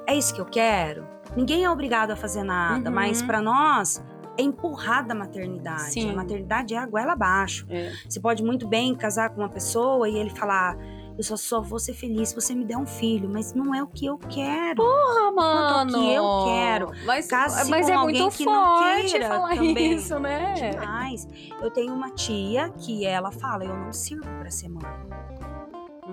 [0.07, 1.05] É isso que eu quero.
[1.37, 2.95] Ninguém é obrigado a fazer nada, Uhum.
[2.95, 4.03] mas para nós
[4.39, 5.93] é empurrada a maternidade.
[5.93, 6.11] Sim.
[6.11, 7.67] A maternidade é a goela abaixo.
[7.69, 7.93] É.
[8.09, 10.77] Você pode muito bem casar com uma pessoa e ele falar:
[11.17, 13.83] eu só, só vou ser feliz se você me der um filho, mas não é
[13.83, 14.83] o que eu quero.
[14.83, 16.91] Ah, Quanto que eu quero.
[17.05, 19.93] Mas, Case mas com é alguém muito que não forte queira falar também.
[19.95, 20.55] isso, né?
[20.55, 21.27] Demais.
[21.61, 24.83] Eu tenho uma tia que ela fala: eu não sirvo para ser mãe.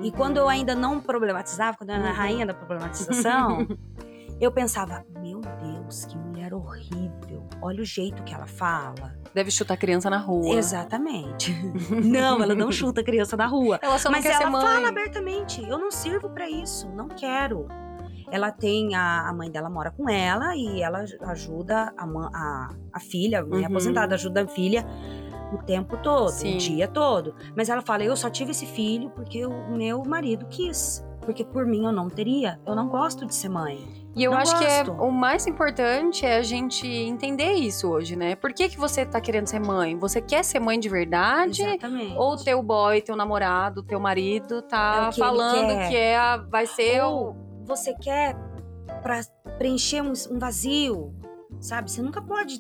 [0.02, 2.14] E quando eu ainda não problematizava, quando eu era Uhum.
[2.14, 3.68] rainha da problematização,
[4.40, 7.48] eu pensava: meu Deus, que mulher horrível.
[7.62, 9.14] Olha o jeito que ela fala.
[9.34, 10.56] Deve chutar criança na rua.
[10.56, 11.52] Exatamente.
[12.04, 13.80] não, ela não chuta a criança na rua.
[13.82, 17.68] Ela só não Mas quer ela fala abertamente: eu não sirvo pra isso, não quero.
[18.32, 23.00] Ela tem, a, a mãe dela mora com ela e ela ajuda a, a, a
[23.00, 23.66] filha, Uhum.
[23.66, 24.86] aposentada, ajuda a filha
[25.52, 26.56] o tempo todo, Sim.
[26.56, 27.34] o dia todo.
[27.58, 31.04] Mas ela fala: eu só tive esse filho porque o meu marido quis.
[31.22, 32.60] Porque por mim eu não teria.
[32.66, 33.88] Eu não gosto de ser mãe.
[34.16, 35.02] E eu Não acho que é, gosto.
[35.04, 38.36] o mais importante é a gente entender isso hoje, né?
[38.36, 39.96] Por que, que você tá querendo ser mãe?
[40.00, 41.62] Você quer ser mãe de verdade?
[41.62, 42.16] Exatamente.
[42.18, 46.38] Ou teu boy, teu namorado, teu marido tá É o que falando que é, a-
[46.38, 47.08] vai ser o.
[47.10, 48.36] Ou você quer
[49.04, 49.22] pra
[49.60, 51.14] preencher um, um vazio,
[51.60, 51.92] sabe?
[51.92, 52.60] Você nunca pode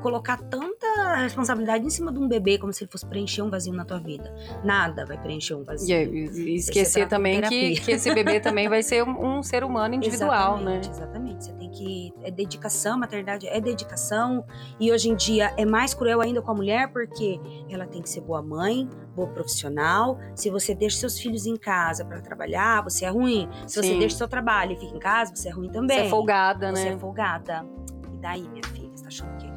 [0.00, 3.72] colocar tanta responsabilidade em cima de um bebê como se ele fosse preencher um vazio
[3.72, 4.34] na tua vida.
[4.64, 5.96] Nada vai preencher um vazio.
[5.96, 10.56] E, esquecer também que, que esse bebê também vai ser um, um ser humano individual,
[10.56, 10.94] exatamente, né?
[10.94, 11.44] Exatamente.
[11.44, 12.12] Você tem que.
[12.22, 14.44] É dedicação, maternidade é dedicação.
[14.78, 18.08] E hoje em dia é mais cruel ainda com a mulher, porque ela tem que
[18.08, 20.18] ser boa mãe, boa profissional.
[20.34, 23.48] Se você deixa seus filhos em casa para trabalhar, você é ruim.
[23.66, 23.98] Se você Sim.
[23.98, 25.98] deixa seu trabalho e fica em casa, você é ruim também.
[25.98, 26.94] Você é folgada, Você né?
[26.94, 27.66] é folgada.
[28.12, 29.49] E daí, minha filha, você tá achando que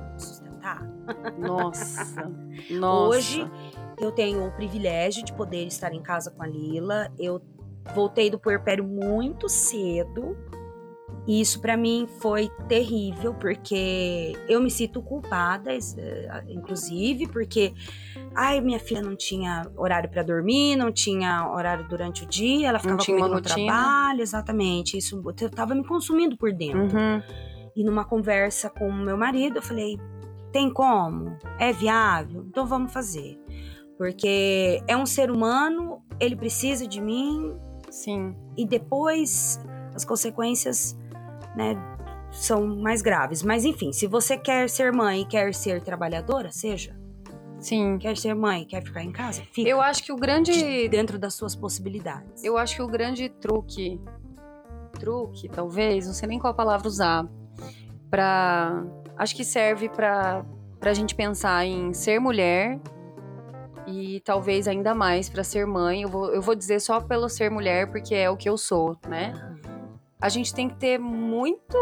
[0.74, 1.38] sustentar?
[1.38, 2.32] Nossa.
[2.72, 3.18] Nossa.
[3.18, 3.52] Hoje,
[4.00, 7.12] eu tenho o privilégio de poder estar em casa com a Lila.
[7.18, 7.42] Eu
[7.94, 10.38] voltei do puerpério muito cedo.
[11.26, 17.74] E isso pra mim foi terrível, porque eu me sinto culpada, eh, inclusive, porque
[18.36, 22.78] ai, minha filha não tinha horário pra dormir, não tinha horário durante o dia, ela
[22.78, 23.56] ficava comigo no rotina.
[23.56, 24.98] trabalho, exatamente.
[24.98, 26.98] Isso eu tava me consumindo por dentro.
[26.98, 27.22] Uhum.
[27.74, 29.98] E numa conversa com o meu marido, eu falei:
[30.54, 31.36] tem como?
[31.60, 32.46] É viável?
[32.48, 33.38] Então vamos fazer.
[33.98, 37.58] Porque é um ser humano, ele precisa de mim
[37.90, 38.36] Sim.
[38.56, 39.60] e depois
[39.94, 40.98] as consequências,
[41.56, 41.76] né,
[42.32, 43.44] são mais graves.
[43.44, 46.96] Mas enfim, se você quer ser mãe e quer ser trabalhadora, seja.
[47.60, 47.98] Sim.
[47.98, 49.70] Quer ser mãe, quer ficar em casa, fica.
[49.70, 50.88] Eu acho que o grande.
[50.90, 52.44] dentro das suas possibilidades.
[52.44, 54.00] Eu acho que o grande truque.
[55.00, 57.26] Truque, talvez, não sei nem qual palavra usar.
[58.10, 58.84] Pra.
[59.18, 60.44] Acho que serve pra,
[60.80, 62.80] pra gente pensar em ser mulher.
[63.86, 66.04] E talvez ainda mais pra ser mãe.
[66.04, 68.98] Eu vou, eu vou dizer só pelo ser mulher, porque é o que eu sou,
[69.08, 69.34] né?
[70.22, 71.78] A gente tem que ter muito.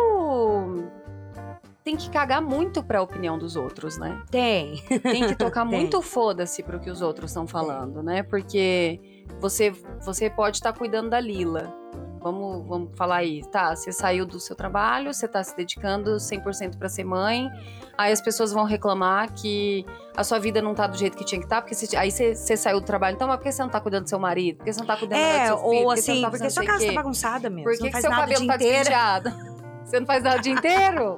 [1.84, 4.22] Tem que cagar muito pra opinião dos outros, né?
[4.30, 4.82] Tem.
[5.02, 5.80] tem que tocar Tem.
[5.80, 8.24] muito foda-se pro que os outros estão falando, né?
[8.24, 9.00] Porque
[9.40, 9.72] você,
[10.04, 11.81] você pode estar cuidando da Lila.
[12.22, 13.76] Vamos, vamos falar aí, tá?
[13.76, 17.50] Você saiu do seu trabalho, você tá se dedicando 100% pra ser mãe.
[17.98, 19.84] Aí as pessoas vão reclamar que
[20.16, 22.36] a sua vida não tá do jeito que tinha que estar, porque você- aí você,
[22.36, 23.16] você saiu do trabalho.
[23.16, 24.58] Então, mas por que você não tá cuidando do seu marido?
[24.58, 25.68] Por que você não tá cuidando do É, seu filho?
[25.68, 27.64] ou Por que assim, tá porque fazendo sua casa tá bagunçada mesmo.
[27.64, 29.30] Por você que, não que faz seu nada o cabelo tá despenteado?
[29.84, 31.18] Você não faz nada o dia inteiro?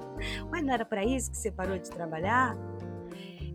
[0.49, 2.57] Mas não era pra isso que você parou de trabalhar?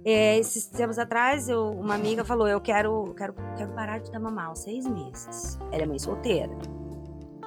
[0.04, 4.20] É, esses tempos atrás, eu- uma amiga falou: Eu quero, quero, quero parar de dar
[4.20, 5.58] mamar aos seis meses.
[5.72, 6.52] Ela é mãe solteira.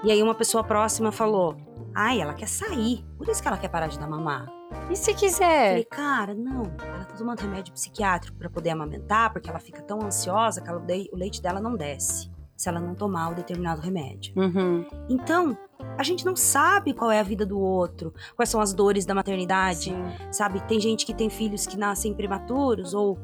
[0.03, 1.55] E aí, uma pessoa próxima falou:
[1.93, 3.05] Ai, ela quer sair.
[3.17, 4.47] Por isso que ela quer parar de dar mamar.
[4.89, 5.67] E se Eu quiser?
[5.69, 6.63] falei, cara, não.
[6.83, 10.81] Ela tá tomando remédio psiquiátrico pra poder amamentar, porque ela fica tão ansiosa que ela-
[10.81, 12.31] o leite dela não desce.
[12.55, 14.33] Se ela não tomar o determinado remédio.
[14.37, 14.85] Uhum.
[15.09, 15.57] Então,
[15.97, 19.15] a gente não sabe qual é a vida do outro, quais são as dores da
[19.15, 20.03] maternidade Sim.
[20.31, 20.61] sabe?
[20.67, 23.17] Tem gente que tem filhos que nascem prematuros ou,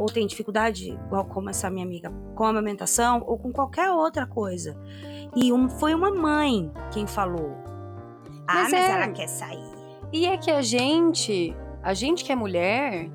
[0.00, 4.26] ou tem dificuldade, igual como essa minha amiga, com a amamentação ou com qualquer outra
[4.26, 4.74] coisa.
[5.36, 7.52] E um, foi uma mãe quem falou.
[8.48, 9.70] Ah, Mas mas, é- ela quer sair.
[10.12, 13.10] E é que a gente, a gente que é mulher,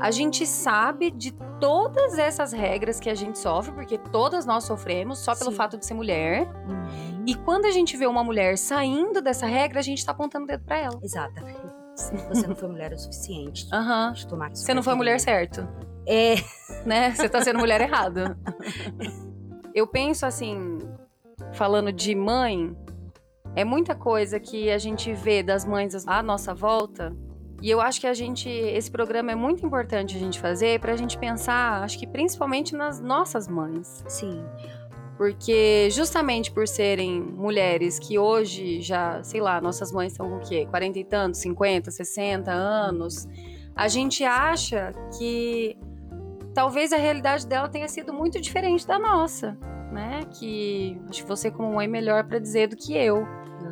[0.00, 5.18] a gente sabe de todas essas regras que a gente sofre, porque todas nós sofremos
[5.18, 5.56] só pelo Sim.
[5.56, 6.46] fato de ser mulher.
[6.68, 7.24] Uhum.
[7.26, 10.46] E quando a gente vê uma mulher saindo dessa regra, a gente tá apontando o
[10.46, 10.98] dedo pra ela.
[11.02, 11.42] Exata.
[12.30, 13.66] Você não foi mulher o suficiente.
[13.72, 14.12] Aham.
[14.14, 15.68] isso Você não foi mulher certa,
[16.08, 16.36] É,
[16.86, 17.14] né?
[17.14, 18.38] Você tá sendo mulher errada.
[19.74, 20.78] Eu penso assim,
[21.52, 22.74] falando de mãe,
[23.54, 27.14] é muita coisa que a gente vê das mães à nossa volta.
[27.60, 30.96] E eu acho que a gente, esse programa é muito importante a gente fazer pra
[30.96, 34.02] gente pensar, acho que principalmente nas nossas mães.
[34.08, 34.42] sim.
[35.16, 40.40] Porque justamente por serem mulheres que hoje já, sei lá, nossas mães estão com o
[40.40, 40.64] quê?
[40.70, 43.26] 40 e tantos, 50, 60 anos.
[43.74, 45.76] A gente acha que
[46.58, 49.56] talvez a realidade dela tenha sido muito diferente da nossa,
[49.92, 50.22] né?
[50.36, 53.24] Que acho que você como mãe é melhor pra dizer do que eu,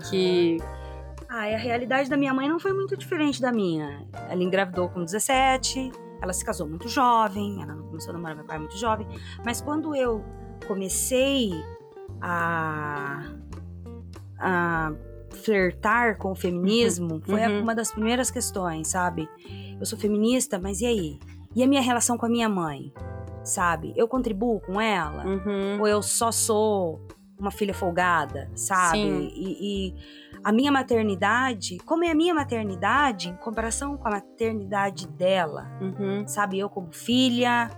[0.08, 0.56] que
[1.28, 4.06] Ah, a realidade da minha mãe não foi muito diferente da minha.
[4.30, 5.90] Ela engravidou com 17,
[6.22, 9.04] ela se casou muito jovem, ela não começou a namorar meu pai muito jovem.
[9.44, 10.24] Mas quando eu
[10.68, 11.50] comecei
[12.22, 13.24] a,
[14.38, 14.92] a
[15.42, 17.62] flertar com o feminismo, foi Uhum.
[17.62, 19.28] uma das primeiras questões, sabe?
[19.80, 21.18] Eu sou feminista, mas e aí?
[21.56, 22.92] E a minha relação com a minha mãe,
[23.42, 23.94] sabe?
[23.96, 25.24] Eu contribuo com ela?
[25.24, 27.00] uhum, ou eu só sou
[27.38, 28.98] uma filha folgada, sabe?
[29.34, 29.94] E, e
[30.44, 36.26] a minha maternidade, como é a minha maternidade em comparação com a maternidade dela, uhum,
[36.28, 36.58] sabe?
[36.58, 37.70] Eu como filha,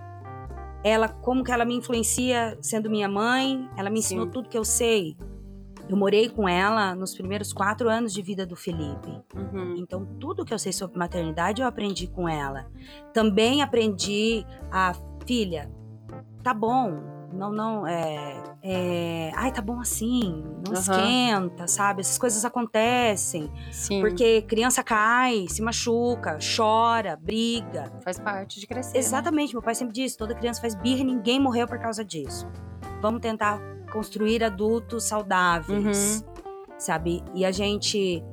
[0.83, 4.31] ela como que ela me influencia sendo minha mãe, ela me ensinou Sim.
[4.31, 5.15] tudo que eu sei.
[5.89, 9.09] Eu morei com ela nos primeiros quatro anos de vida do Felipe.
[9.35, 9.75] uhum.
[9.77, 12.67] Então, tudo que eu sei sobre maternidade eu aprendi com ela.
[13.11, 14.93] Também aprendi a
[15.25, 15.69] filha,
[16.43, 17.01] tá bom,
[17.33, 20.79] não, não, é, é, ai, tá bom assim, não Aham.
[20.79, 22.01] esquenta, sabe?
[22.01, 23.51] Essas coisas acontecem.
[23.71, 27.91] Sim, Porque criança cai, se machuca, chora, briga.
[28.03, 28.93] faz parte de crescer.
[28.93, 28.99] né?
[28.99, 32.47] Exatamente, meu pai sempre disse: toda criança faz birra e ninguém morreu por causa disso.
[33.01, 36.23] Vamos tentar construir adultos saudáveis,
[36.77, 37.23] sabe?
[37.33, 38.23] E a gente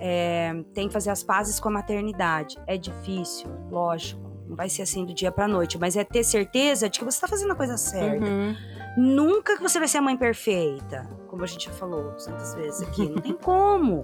[0.00, 2.56] é, tem que fazer as pazes com a maternidade.
[2.66, 4.28] É difícil, lógico.
[4.48, 7.20] Não vai ser assim do dia pra noite, mas é ter certeza de que você
[7.20, 8.24] tá fazendo a coisa certa.
[8.24, 8.56] Uhum.
[8.96, 12.80] Nunca que você vai ser a mãe perfeita, como a gente já falou tantas vezes
[12.82, 13.08] aqui.
[13.08, 14.02] Não tem como.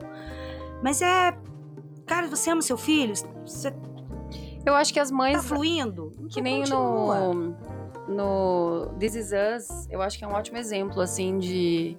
[0.82, 1.34] Mas é.
[2.06, 3.14] Cara, você ama seu filho?
[3.46, 3.72] Você
[4.66, 6.12] Eu acho que as tá mães fluindo?
[6.30, 7.34] Que Então nem continua.
[7.34, 7.56] no,
[8.08, 11.96] no This Is Us, eu acho que é um ótimo exemplo, assim, de,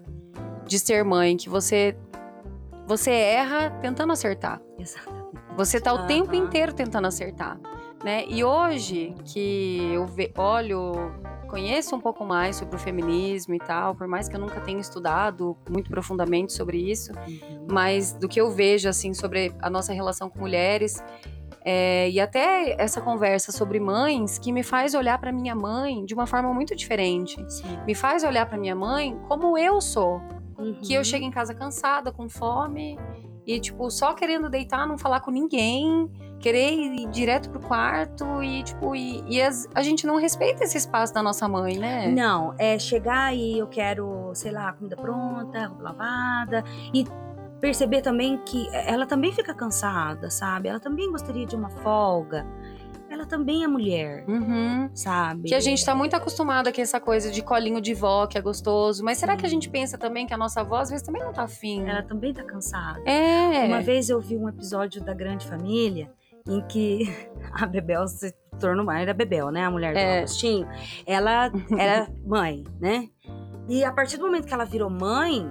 [0.66, 1.96] de ser mãe, que você,
[2.88, 4.62] você erra tentando acertar.
[4.78, 5.26] Exatamente.
[5.58, 6.46] Você tá o tempo Aham.
[6.46, 7.58] inteiro tentando acertar,
[8.04, 8.26] né?
[8.28, 10.92] E hoje que eu ve- olho,
[11.48, 14.80] conheço um pouco mais sobre o feminismo e tal, por mais que eu nunca tenha
[14.82, 17.68] estudado muito profundamente sobre isso, Uhum.
[17.72, 21.02] mas do que eu vejo assim sobre a nossa relação com mulheres
[21.66, 26.14] é, e até essa conversa sobre mães que me faz olhar para minha mãe de
[26.14, 27.44] uma forma muito diferente.
[27.52, 27.80] Sim.
[27.88, 30.22] Me faz olhar para minha mãe como eu sou,
[30.84, 31.04] que eu Uhum.
[31.04, 32.98] chego em casa cansada, com fome
[33.48, 38.62] e tipo só querendo deitar, não falar com ninguém, querer ir direto pro quarto e
[38.64, 42.08] tipo e, e as- a gente não respeita esse espaço da nossa mãe, né?
[42.08, 47.06] Não, é chegar e eu quero, sei lá, comida pronta, roupa lavada e
[47.60, 50.70] perceber também que ela também fica cansada, sabe?
[50.70, 52.46] Ela também gostaria de uma folga.
[53.10, 54.90] Ela também é mulher, Uhum.
[54.94, 55.48] sabe?
[55.48, 58.42] Que a gente tá muito acostumado com essa coisa de colinho de vó, que é
[58.42, 59.04] gostoso.
[59.06, 61.32] Mas será que a gente pensa também que a nossa avó às vezes também não
[61.32, 61.88] tá afim?
[61.88, 63.00] Ela também tá cansada.
[63.10, 63.66] É.
[63.68, 66.12] Uma vez eu vi um episódio da Grande Família
[66.48, 67.04] em que
[67.54, 69.64] a Bebel se tornou mãe, era Bebel, né?
[69.64, 70.18] A mulher do É.
[70.20, 70.68] Agostinho.
[71.06, 73.08] Ela era mãe, né?
[73.70, 75.50] E a partir do momento que ela virou mãe,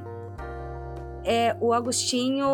[1.24, 2.46] é, o Agostinho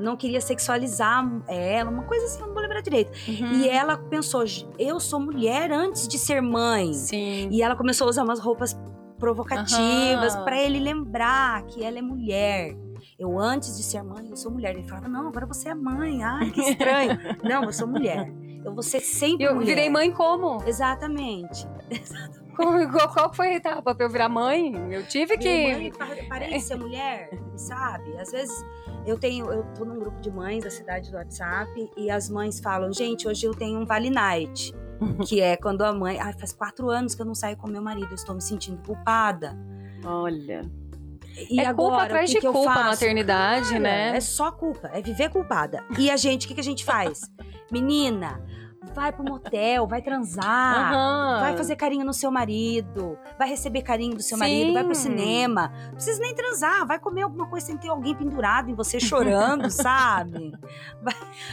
[0.00, 3.10] não queria sexualizar ela, uma coisa assim, eu não vou lembrar direito.
[3.28, 3.52] Uhum.
[3.52, 4.44] E ela pensou,
[4.78, 6.92] eu sou mulher antes de ser mãe.
[6.92, 7.48] Sim.
[7.50, 8.76] E ela começou a usar umas roupas
[9.18, 10.44] provocativas Aham.
[10.44, 12.76] pra ele lembrar que ela é mulher.
[13.18, 14.74] Eu, antes de ser mãe, eu sou mulher.
[14.76, 16.22] Ele falava, não, agora você é mãe.
[16.22, 17.18] Ai, que estranho.
[17.42, 18.30] não, eu sou mulher.
[18.62, 19.66] Eu vou ser sempre Eu mulher.
[19.66, 20.62] virei mãe como?
[20.66, 21.66] Exatamente.
[22.06, 22.45] Qual,
[22.92, 24.72] qual- qual foi a etapa pra eu virar mãe?
[24.92, 25.72] Eu tive que.
[25.72, 28.16] Mãe, pa- parei de ser mulher, sabe?
[28.18, 28.54] Às vezes
[29.06, 32.58] eu tenho, eu tô num grupo de mães da cidade do WhatsApp e as mães
[32.60, 34.74] falam, gente, hoje eu tenho um Vale Night.
[35.28, 36.18] que é quando a mãe.
[36.18, 38.80] Ai, faz quatro anos que eu não saio com meu marido, eu estou me sentindo
[38.86, 39.54] culpada.
[40.04, 40.62] Olha.
[41.50, 42.88] E é agora, culpa atrás que de que culpa faço?
[42.92, 44.16] maternidade, Cara, né?
[44.16, 45.84] É só culpa, é viver culpada.
[45.98, 47.30] E a gente, o que, que a gente faz?
[47.70, 48.42] Menina,
[48.94, 50.92] vai pro motel, vai transar.
[50.92, 51.40] Aham.
[51.40, 55.10] Vai fazer carinho no seu marido, vai receber carinho do seu marido, vai pro Sim.
[55.10, 55.72] cinema.
[55.86, 59.68] Não precisa nem transar, vai comer alguma coisa sem ter alguém pendurado em você chorando,
[59.70, 60.52] sabe?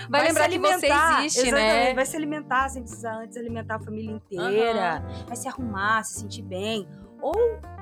[0.09, 1.93] Vai, lembrar se que você alimentar, existe, exatamente, né?
[1.93, 6.43] Vai se alimentar sem precisar antes alimentar a família inteira, vai se arrumar, se sentir
[6.43, 6.87] bem.
[7.21, 7.33] Ou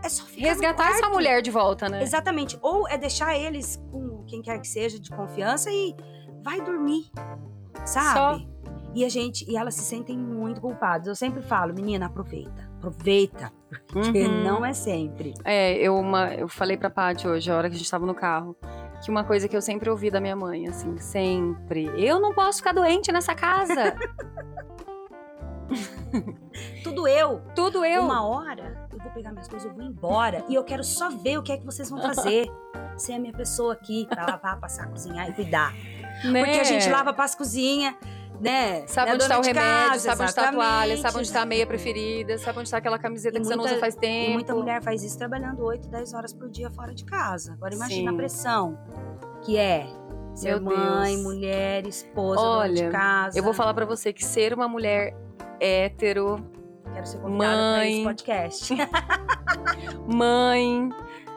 [0.03, 2.03] é só ficar Resgatar essa mulher de volta, né?
[2.03, 2.59] Exatamente.
[2.61, 5.95] Ou é deixar eles com quem quer que seja de confiança e
[6.43, 7.09] vai dormir,
[7.83, 8.43] sabe?
[8.43, 8.61] Só.
[8.93, 11.08] E a gente, e elas se sentem muito culpadas.
[11.08, 13.51] Eu sempre falo, menina, aproveita, aproveita,
[13.88, 14.43] porque uhum.
[14.43, 15.34] não é sempre.
[15.45, 18.13] É, eu, uma, eu falei pra Paty hoje, a hora que a gente tava no
[18.13, 18.56] carro,
[19.04, 21.89] que uma coisa que eu sempre ouvi da minha mãe, assim, sempre.
[21.95, 23.95] Eu não posso ficar doente nessa casa.
[26.84, 27.41] Tudo eu.
[27.56, 28.04] Tudo eu.
[28.04, 30.43] Uma hora eu vou pegar minhas coisas, eu vou embora.
[30.49, 32.51] E eu quero só ver o que é que vocês vão fazer.
[32.93, 35.73] Você é a minha pessoa aqui pra lavar, passar, cozinhar e cuidar.
[36.25, 36.43] Né?
[36.43, 37.97] Porque a gente lava, passa, cozinha
[38.41, 38.84] né?
[38.88, 41.45] Sabe onde está o remédio, casa, sabe onde está a toalha, sabe onde está a
[41.45, 44.34] meia preferida, sabe onde está aquela camiseta que muita, você não usa faz tempo.
[44.34, 47.54] muita mulher faz isso trabalhando 8, 10 horas por dia fora de casa.
[47.54, 48.15] Agora imagina Sim.
[48.15, 48.80] a pressão
[49.43, 49.88] que é
[50.34, 51.23] ser Meu mãe, Deus.
[51.23, 53.38] mulher, esposa, Olha, de casa.
[53.38, 55.15] Eu vou falar para você que ser uma mulher
[55.60, 56.38] hétero,
[56.93, 58.73] Quero ser mãe, pra esse podcast.
[60.08, 60.89] mãe,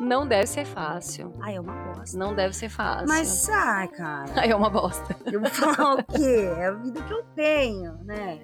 [0.05, 1.35] não deve ser fácil.
[1.40, 2.17] Ai, é uma bosta.
[2.17, 3.09] Não deve ser fácil.
[3.09, 4.31] Mas sai, cara.
[4.37, 5.17] Ai, é uma bosta.
[5.25, 6.51] Eu vou falar o quê?
[6.59, 8.40] É a vida que eu tenho, né?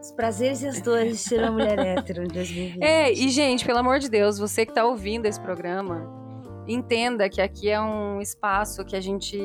[0.00, 2.82] Os prazeres e as dores de ser uma mulher hétero em 2020.
[2.82, 6.06] É, e gente, pelo amor de Deus, você que tá ouvindo esse programa,
[6.66, 9.38] entenda que aqui é um espaço que a gente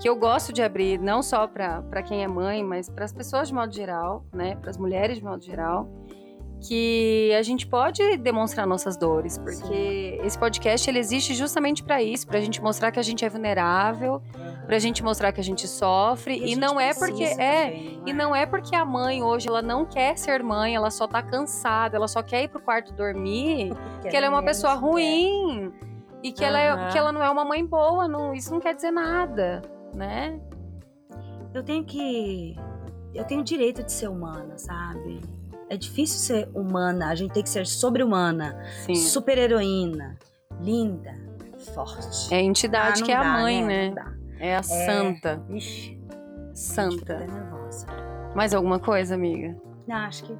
[0.00, 3.48] que eu gosto de abrir não só para quem é mãe, mas para as pessoas
[3.48, 5.88] de modo geral, né, para as mulheres de modo geral
[6.62, 10.26] que a gente pode demonstrar nossas dores, porque Sim.
[10.26, 13.28] esse podcast ele existe justamente para isso, para a gente mostrar que a gente é
[13.28, 14.22] vulnerável,
[14.64, 18.02] para a gente mostrar que a gente sofre e, e não é porque é também,
[18.06, 21.22] e não é porque a mãe hoje ela não quer ser mãe, ela só tá
[21.22, 23.72] cansada, ela só quer ir pro quarto dormir,
[24.08, 25.72] que ela é uma pessoa ruim
[26.22, 26.48] e que uhum.
[26.48, 29.62] ela é, que ela não é uma mãe boa, não, isso não quer dizer nada,
[29.92, 30.40] né?
[31.52, 32.56] Eu tenho que
[33.14, 35.20] eu tenho o direito de ser humana, sabe?
[35.72, 38.62] É difícil ser humana, a gente tem que ser sobre-humana,
[38.94, 40.18] super-heroína,
[40.60, 41.18] linda,
[41.74, 42.32] forte.
[42.32, 43.90] É a entidade ah, que é a mãe, né?
[43.90, 44.18] né?
[44.38, 44.62] É a é...
[44.62, 45.42] santa.
[45.48, 45.98] Ixi,
[46.52, 47.26] santa.
[48.36, 49.56] Mais alguma coisa, amiga?
[49.88, 50.36] Não, acho que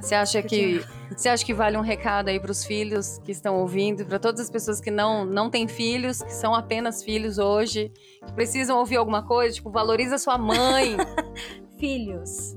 [0.00, 0.82] você acha que
[1.14, 4.40] você acha que vale um recado aí para os filhos que estão ouvindo, para todas
[4.40, 7.92] as pessoas que não não têm filhos, que são apenas filhos hoje,
[8.26, 10.96] que precisam ouvir alguma coisa, tipo valoriza sua mãe.
[11.78, 12.56] filhos.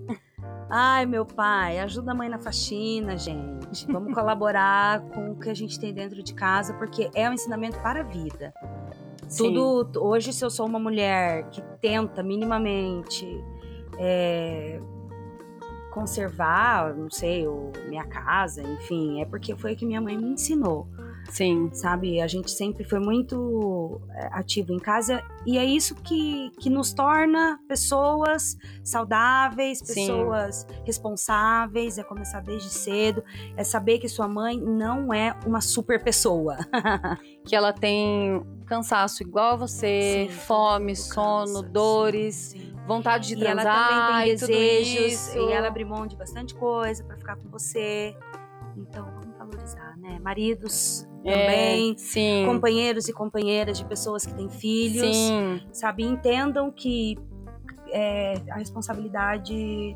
[0.69, 3.85] Ai, meu pai, ajuda a mãe na faxina, gente.
[3.87, 7.79] Vamos colaborar com o que a gente tem dentro de casa, porque é um ensinamento
[7.79, 8.53] para a vida.
[9.27, 9.53] Sim.
[9.53, 10.03] Tudo.
[10.03, 13.25] Hoje, se eu sou uma mulher que tenta minimamente
[13.97, 14.81] é,
[15.91, 17.45] conservar, não sei,
[17.87, 20.87] minha casa, enfim, é porque foi o que minha mãe me ensinou.
[21.29, 21.69] Sim.
[21.73, 22.21] Sabe?
[22.21, 26.93] A gente sempre foi muito é, ativo em casa e é isso que, que nos
[26.93, 30.83] torna pessoas saudáveis, pessoas Sim.
[30.85, 31.97] responsáveis.
[31.97, 33.23] É começar desde cedo,
[33.55, 36.57] é saber que sua mãe não é uma super pessoa.
[37.45, 42.35] que ela tem cansaço igual a você, Sim, fome, sono, dores.
[42.35, 42.73] Sim.
[42.85, 47.03] Vontade de e transar, ela também tem desejos, e ela abre mão de bastante coisa
[47.03, 48.15] para ficar com você.
[48.77, 50.19] Então, valorizar, né?
[50.19, 51.93] Maridos, também.
[51.93, 52.45] É, sim.
[52.45, 55.15] Companheiros e companheiras de pessoas que têm filhos.
[55.15, 55.61] Sim.
[55.71, 56.03] Sabe?
[56.03, 57.17] Entendam que
[57.91, 59.95] é, a responsabilidade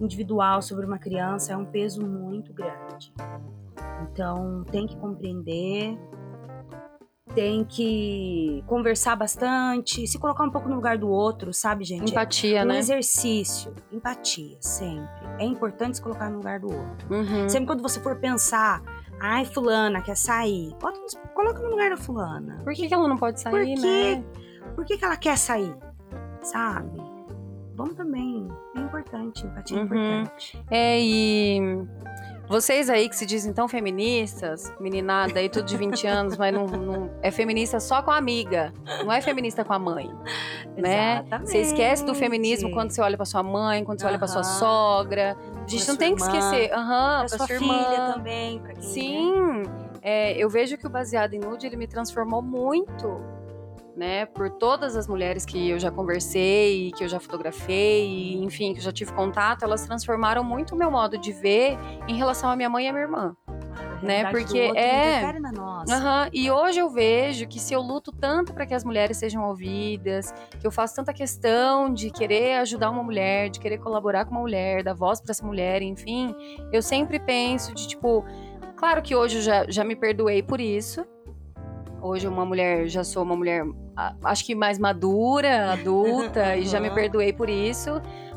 [0.00, 3.12] individual sobre uma criança é um peso muito grande.
[4.02, 5.96] Então, tem que compreender,
[7.34, 12.10] tem que conversar bastante, se colocar um pouco no lugar do outro, sabe, gente?
[12.10, 12.74] Empatia, um né?
[12.74, 15.26] Um exercício, empatia, sempre.
[15.38, 17.14] É importante se colocar no lugar do outro.
[17.14, 17.48] Uhum.
[17.48, 18.82] Sempre quando você for pensar
[19.24, 20.74] Ai, fulana quer sair.
[20.80, 20.98] Bota,
[21.32, 22.58] coloca no lugar da fulana.
[22.64, 24.24] Por que, que ela não pode sair, Por né?
[24.74, 25.72] Por que, que ela quer sair?
[26.42, 27.00] Sabe?
[27.76, 28.48] Vamos também.
[28.76, 29.86] É importante, empatia é uhum.
[29.86, 30.64] importante.
[30.68, 31.60] É, e
[32.48, 36.66] vocês aí que se dizem tão feministas, meninada aí, tudo de 20 anos, mas não,
[36.66, 38.72] não, é feminista só com a amiga,
[39.04, 40.10] não é feminista com a mãe,
[40.76, 41.20] né?
[41.20, 41.50] Exatamente.
[41.50, 44.42] Você esquece do feminismo quando você olha para sua mãe, quando você olha para sua
[44.42, 45.36] sogra.
[45.64, 46.72] A gente não tem que esquecer.
[46.72, 48.12] Aham, uhum, pra sua filha irmã.
[48.14, 48.58] também.
[48.60, 49.62] Pra quem, Sim,
[50.02, 53.20] é, eu vejo que o Baseado em Nude, ele me transformou muito
[53.96, 58.80] né, por todas as mulheres que eu já conversei, que eu já fotografei, enfim, que
[58.80, 61.78] eu já tive contato, elas transformaram muito o meu modo de ver
[62.08, 63.36] em relação à minha mãe e à minha irmã.
[64.02, 64.30] Né?
[64.30, 65.22] Porque é.
[65.24, 66.28] Uhum.
[66.32, 70.32] E hoje eu vejo que se eu luto tanto para que as mulheres sejam ouvidas,
[70.60, 74.40] que eu faço tanta questão de querer ajudar uma mulher, de querer colaborar com uma
[74.40, 76.34] mulher, dar voz para essa mulher, enfim,
[76.72, 78.24] eu sempre penso de tipo,
[78.76, 81.06] claro que hoje eu já, já me perdoei por isso,
[82.02, 83.64] Hoje uma mulher, já sou uma mulher,
[84.24, 87.90] acho que mais madura, adulta, e já me perdoei por isso.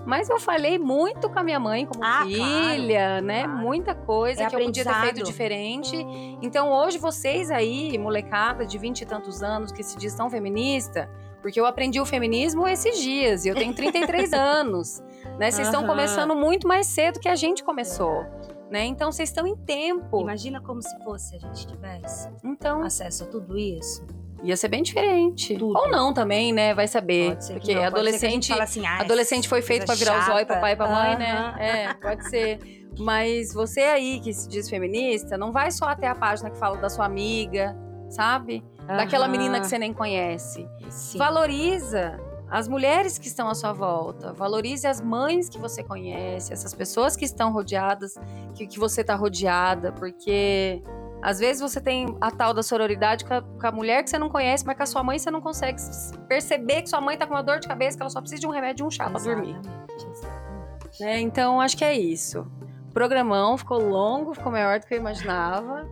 [0.06, 3.44] Mas eu falei muito com a minha mãe como Ah, filha, claro, né?
[3.46, 3.58] claro.
[3.58, 5.96] Muita coisa É que eu podia ter feito diferente.
[6.44, 11.10] Então hoje vocês aí, molecada de 20 e tantos anos que se diz tão feminista,
[11.42, 15.02] porque eu aprendi o feminismo esses dias e eu tenho 33 anos,
[15.40, 15.50] né?
[15.50, 15.90] Vocês estão Aham.
[15.90, 18.26] começando muito mais cedo que a gente começou,
[18.70, 18.86] né?
[18.86, 20.22] Então vocês estão em tempo.
[20.22, 24.06] Imagina como se fosse se a gente tivesse Então acesso a tudo isso.
[24.44, 25.56] ia ser bem diferente.
[25.58, 25.78] Tudo.
[25.78, 26.74] Ou não também, né?
[26.74, 27.30] Vai saber.
[27.30, 30.26] Pode ser que porque não, adolescente assim, ah, Adolescente foi feito pra coisa virar o
[30.32, 31.56] zóio pra pai e pra mãe, né?
[31.60, 32.86] É, pode ser.
[32.98, 36.78] Mas você aí que se diz feminista, não vai só até a página que fala
[36.78, 37.76] da sua amiga,
[38.10, 38.64] sabe?
[38.88, 40.68] Daquela menina que você nem conhece.
[40.90, 41.18] Sim.
[41.18, 44.32] Valoriza as mulheres que estão à sua volta.
[44.34, 48.16] Valorize as mães que você conhece, essas pessoas que estão rodeadas,
[48.54, 50.82] que, que você tá rodeada, porque
[51.22, 54.20] às vezes você tem a tal da sororidade com a, com a mulher que você
[54.20, 55.82] não conhece, mas com a sua mãe você não consegue
[56.28, 58.48] perceber que sua mãe tá com uma dor de cabeça, que ela só precisa de
[58.48, 59.60] um remédio e um chá pra dormir.
[59.90, 61.20] Exatamente, né?
[61.22, 62.46] Então acho que é isso.
[62.90, 65.86] O programão ficou longo, ficou maior do que eu imaginava.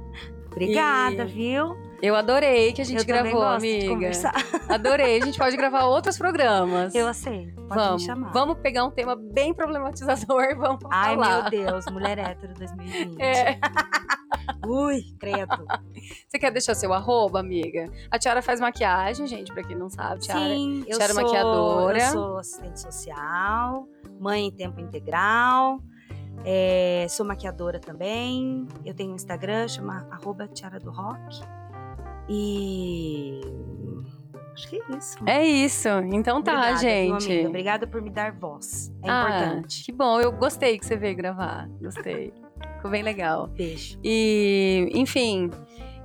[0.52, 1.76] Obrigada, E- viu?
[2.04, 3.88] Eu adorei que a gente eu gravou, amiga.
[3.88, 4.34] conversar.
[4.68, 5.22] Adorei.
[5.22, 6.94] A gente pode gravar outros programas.
[6.94, 7.56] Eu aceito.
[7.62, 8.32] Pode vamos, me chamar.
[8.34, 11.50] vamos pegar um tema bem problematizador e vamos Ai, falar.
[11.50, 13.22] meu Deus, mulher hétero 2020.
[13.22, 13.58] É.
[14.68, 15.66] Ui, credo.
[16.28, 17.90] Você quer deixar seu arroba, amiga?
[18.12, 20.20] A Tiara faz maquiagem, gente, pra quem não sabe.
[20.20, 20.42] Tiara.
[20.42, 22.00] Sim, eu Tiara sou, maquiadora.
[22.00, 23.88] eu sou assistente social,
[24.20, 25.80] mãe em tempo integral,
[26.44, 28.68] é, sou maquiadora também.
[28.84, 31.63] Eu tenho um Instagram, chama arroba Tiara do Rock.
[32.30, 33.42] E
[34.54, 35.18] acho que é isso.
[35.26, 35.90] É isso.
[36.12, 37.46] Então tá, Obrigada, gente.
[37.48, 38.92] Obrigada por me dar voz.
[39.04, 39.84] É Ah, importante.
[39.86, 40.20] Que bom.
[40.22, 41.68] Eu gostei que você veio gravar.
[41.82, 42.34] Gostei.
[42.76, 43.48] Ficou bem legal.
[43.48, 43.98] Beijo.
[44.04, 45.50] E, enfim,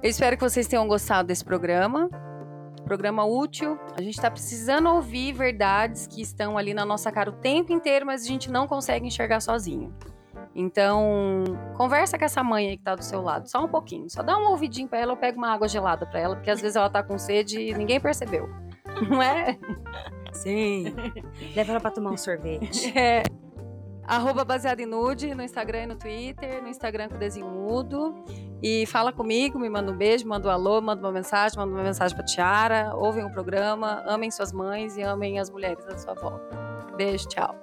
[0.03, 2.09] eu espero que vocês tenham gostado desse programa.
[2.85, 3.79] Programa útil.
[3.97, 8.07] A gente tá precisando ouvir verdades que estão ali na nossa cara o tempo inteiro,
[8.07, 9.93] mas a gente não consegue enxergar sozinho.
[10.61, 11.44] Então,
[11.76, 14.11] conversa com essa mãe aí que tá do seu lado, só um pouquinho.
[14.11, 16.61] Só dá um ouvidinho pra ela, eu pego uma água gelada pra ela, porque às
[16.61, 18.48] vezes ela tá com sede e ninguém percebeu.
[19.09, 19.56] Não é?
[20.32, 20.92] Sim.
[21.54, 22.92] Leva ela pra tomar um sorvete.
[22.98, 23.22] É.
[24.04, 28.14] Arroba baseado em nude no Instagram e no Twitter, no Instagram com desenho mudo.
[28.62, 31.82] E fala comigo, me manda um beijo, manda um alô, manda uma mensagem, manda uma
[31.82, 32.96] mensagem pra Tiara.
[32.96, 36.56] Ouvem o programa, amem suas mães e amem as mulheres à sua volta.
[36.96, 37.54] Beijo, tchau.